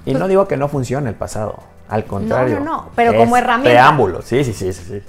Y 0.06 0.14
no 0.14 0.28
digo 0.28 0.48
que 0.48 0.58
no 0.58 0.68
funcione 0.68 1.10
el 1.10 1.16
pasado, 1.16 1.60
al 1.88 2.06
contrario. 2.06 2.60
No, 2.60 2.66
no, 2.66 2.72
no, 2.72 2.90
pero 2.96 3.16
como 3.16 3.38
herramienta. 3.38 3.70
Preámbulo, 3.70 4.22
sí, 4.22 4.44
sí, 4.44 4.54
sí, 4.54 4.74
sí. 4.74 4.84
sí. 4.84 5.02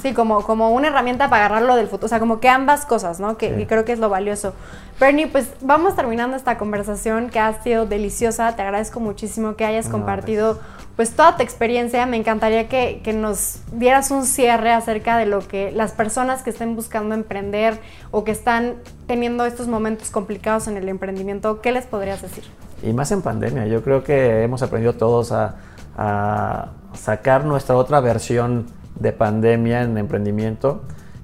Sí, 0.00 0.14
como, 0.14 0.42
como 0.44 0.70
una 0.70 0.88
herramienta 0.88 1.28
para 1.28 1.46
agarrarlo 1.46 1.74
del 1.74 1.88
futuro. 1.88 2.06
O 2.06 2.08
sea, 2.08 2.20
como 2.20 2.38
que 2.38 2.48
ambas 2.48 2.86
cosas, 2.86 3.18
¿no? 3.18 3.36
Que, 3.36 3.66
creo 3.66 3.84
que 3.84 3.92
es 3.92 3.98
lo 3.98 4.08
valioso. 4.08 4.54
Bernie, 5.00 5.26
pues 5.26 5.50
vamos 5.60 5.96
terminando 5.96 6.36
esta 6.36 6.56
conversación 6.56 7.30
que 7.30 7.40
ha 7.40 7.60
sido 7.62 7.84
deliciosa. 7.84 8.54
Te 8.54 8.62
agradezco 8.62 9.00
muchísimo 9.00 9.56
que 9.56 9.64
hayas 9.64 9.88
compartido 9.88 10.60
pues 10.94 11.10
toda 11.16 11.36
tu 11.36 11.42
experiencia. 11.42 12.06
Me 12.06 12.16
encantaría 12.16 12.68
que, 12.68 13.00
que, 13.02 13.12
nos 13.12 13.60
dieras 13.72 14.12
un 14.12 14.24
cierre 14.24 14.72
acerca 14.72 15.16
de 15.16 15.26
lo 15.26 15.40
que 15.40 15.72
las 15.72 15.90
personas 15.90 16.42
que 16.42 16.50
estén 16.50 16.76
buscando 16.76 17.16
emprender 17.16 17.80
o 18.12 18.22
que 18.22 18.30
están 18.30 18.76
teniendo 19.08 19.46
estos 19.46 19.66
momentos 19.66 20.10
complicados 20.10 20.68
en 20.68 20.76
el 20.76 20.88
emprendimiento, 20.88 21.60
¿qué 21.60 21.72
les 21.72 21.86
podrías 21.86 22.22
decir? 22.22 22.44
Y 22.84 22.92
más 22.92 23.10
en 23.10 23.22
pandemia. 23.22 23.66
Yo 23.66 23.82
creo 23.82 24.04
que 24.04 24.44
hemos 24.44 24.62
aprendido 24.62 24.92
todos 24.92 25.32
a, 25.32 25.56
a 25.96 26.68
sacar 26.94 27.44
nuestra 27.44 27.74
otra 27.74 27.98
versión 27.98 28.77
de 29.00 29.12
pandemia 29.12 29.82
en 29.82 29.96
emprendimiento, 29.98 30.82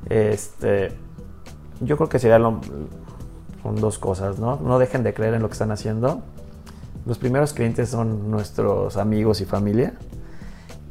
este, 0.08 0.92
yo 1.80 1.96
creo 1.96 2.08
que 2.08 2.18
sería 2.18 2.38
lo, 2.38 2.60
son 3.62 3.76
dos 3.76 3.98
cosas, 3.98 4.38
¿no? 4.38 4.56
No 4.56 4.78
dejen 4.78 5.02
de 5.02 5.14
creer 5.14 5.34
en 5.34 5.42
lo 5.42 5.48
que 5.48 5.54
están 5.54 5.70
haciendo. 5.70 6.20
Los 7.06 7.18
primeros 7.18 7.52
clientes 7.52 7.88
son 7.88 8.30
nuestros 8.30 8.96
amigos 8.96 9.40
y 9.40 9.44
familia. 9.44 9.94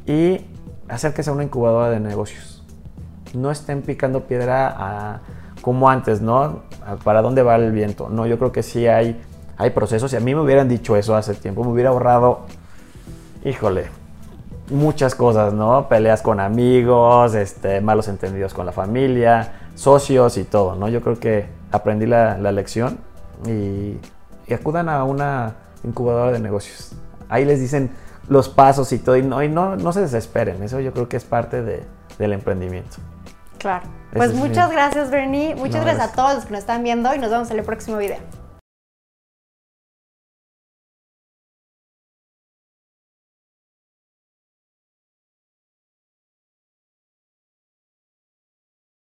Y 0.06 0.40
acérquese 0.88 1.30
a 1.30 1.32
una 1.32 1.44
incubadora 1.44 1.90
de 1.90 2.00
negocios. 2.00 2.64
No 3.32 3.50
estén 3.50 3.82
picando 3.82 4.24
piedra 4.24 5.22
como 5.60 5.88
antes, 5.88 6.20
¿no? 6.20 6.62
¿Para 7.04 7.22
dónde 7.22 7.42
va 7.42 7.56
el 7.56 7.72
viento? 7.72 8.08
No, 8.08 8.26
yo 8.26 8.38
creo 8.38 8.52
que 8.52 8.62
sí 8.62 8.86
hay, 8.86 9.20
hay 9.56 9.70
procesos. 9.70 10.10
Si 10.10 10.16
a 10.16 10.20
mí 10.20 10.34
me 10.34 10.40
hubieran 10.40 10.68
dicho 10.68 10.96
eso 10.96 11.16
hace 11.16 11.34
tiempo, 11.34 11.64
me 11.64 11.70
hubiera 11.70 11.90
ahorrado, 11.90 12.40
híjole, 13.44 13.86
muchas 14.70 15.14
cosas, 15.14 15.52
¿no? 15.52 15.88
Peleas 15.88 16.22
con 16.22 16.40
amigos, 16.40 17.34
este, 17.34 17.80
malos 17.80 18.08
entendidos 18.08 18.54
con 18.54 18.66
la 18.66 18.72
familia, 18.72 19.52
socios 19.74 20.36
y 20.36 20.44
todo, 20.44 20.74
¿no? 20.76 20.88
Yo 20.88 21.00
creo 21.00 21.18
que 21.18 21.46
aprendí 21.70 22.06
la, 22.06 22.36
lección 22.52 22.98
y, 23.46 23.98
acudan 24.52 24.88
a 24.88 25.04
una 25.04 25.54
incubadora 25.82 26.32
de 26.32 26.38
negocios. 26.38 26.92
Ahí 27.28 27.44
les 27.44 27.60
dicen 27.60 27.90
los 28.28 28.48
pasos 28.48 28.92
y 28.92 28.98
todo, 28.98 29.16
y 29.16 29.22
no, 29.22 29.42
y 29.42 29.48
no, 29.48 29.76
no 29.76 29.92
se 29.92 30.00
desesperen, 30.00 30.62
eso 30.62 30.80
yo 30.80 30.92
creo 30.92 31.08
que 31.08 31.16
es 31.16 31.24
parte 31.24 31.62
del 31.62 32.32
emprendimiento. 32.32 32.96
Claro. 33.58 33.86
Pues 34.12 34.32
muchas 34.34 34.70
gracias, 34.70 35.10
Bernie. 35.10 35.54
Muchas 35.54 35.82
gracias 35.82 36.10
a 36.10 36.12
todos 36.12 36.34
los 36.34 36.44
que 36.44 36.52
nos 36.52 36.60
están 36.60 36.82
viendo 36.82 37.14
y 37.14 37.18
nos 37.18 37.30
vemos 37.30 37.50
en 37.50 37.58
el 37.58 37.64
próximo 37.64 37.96
video. 37.96 38.43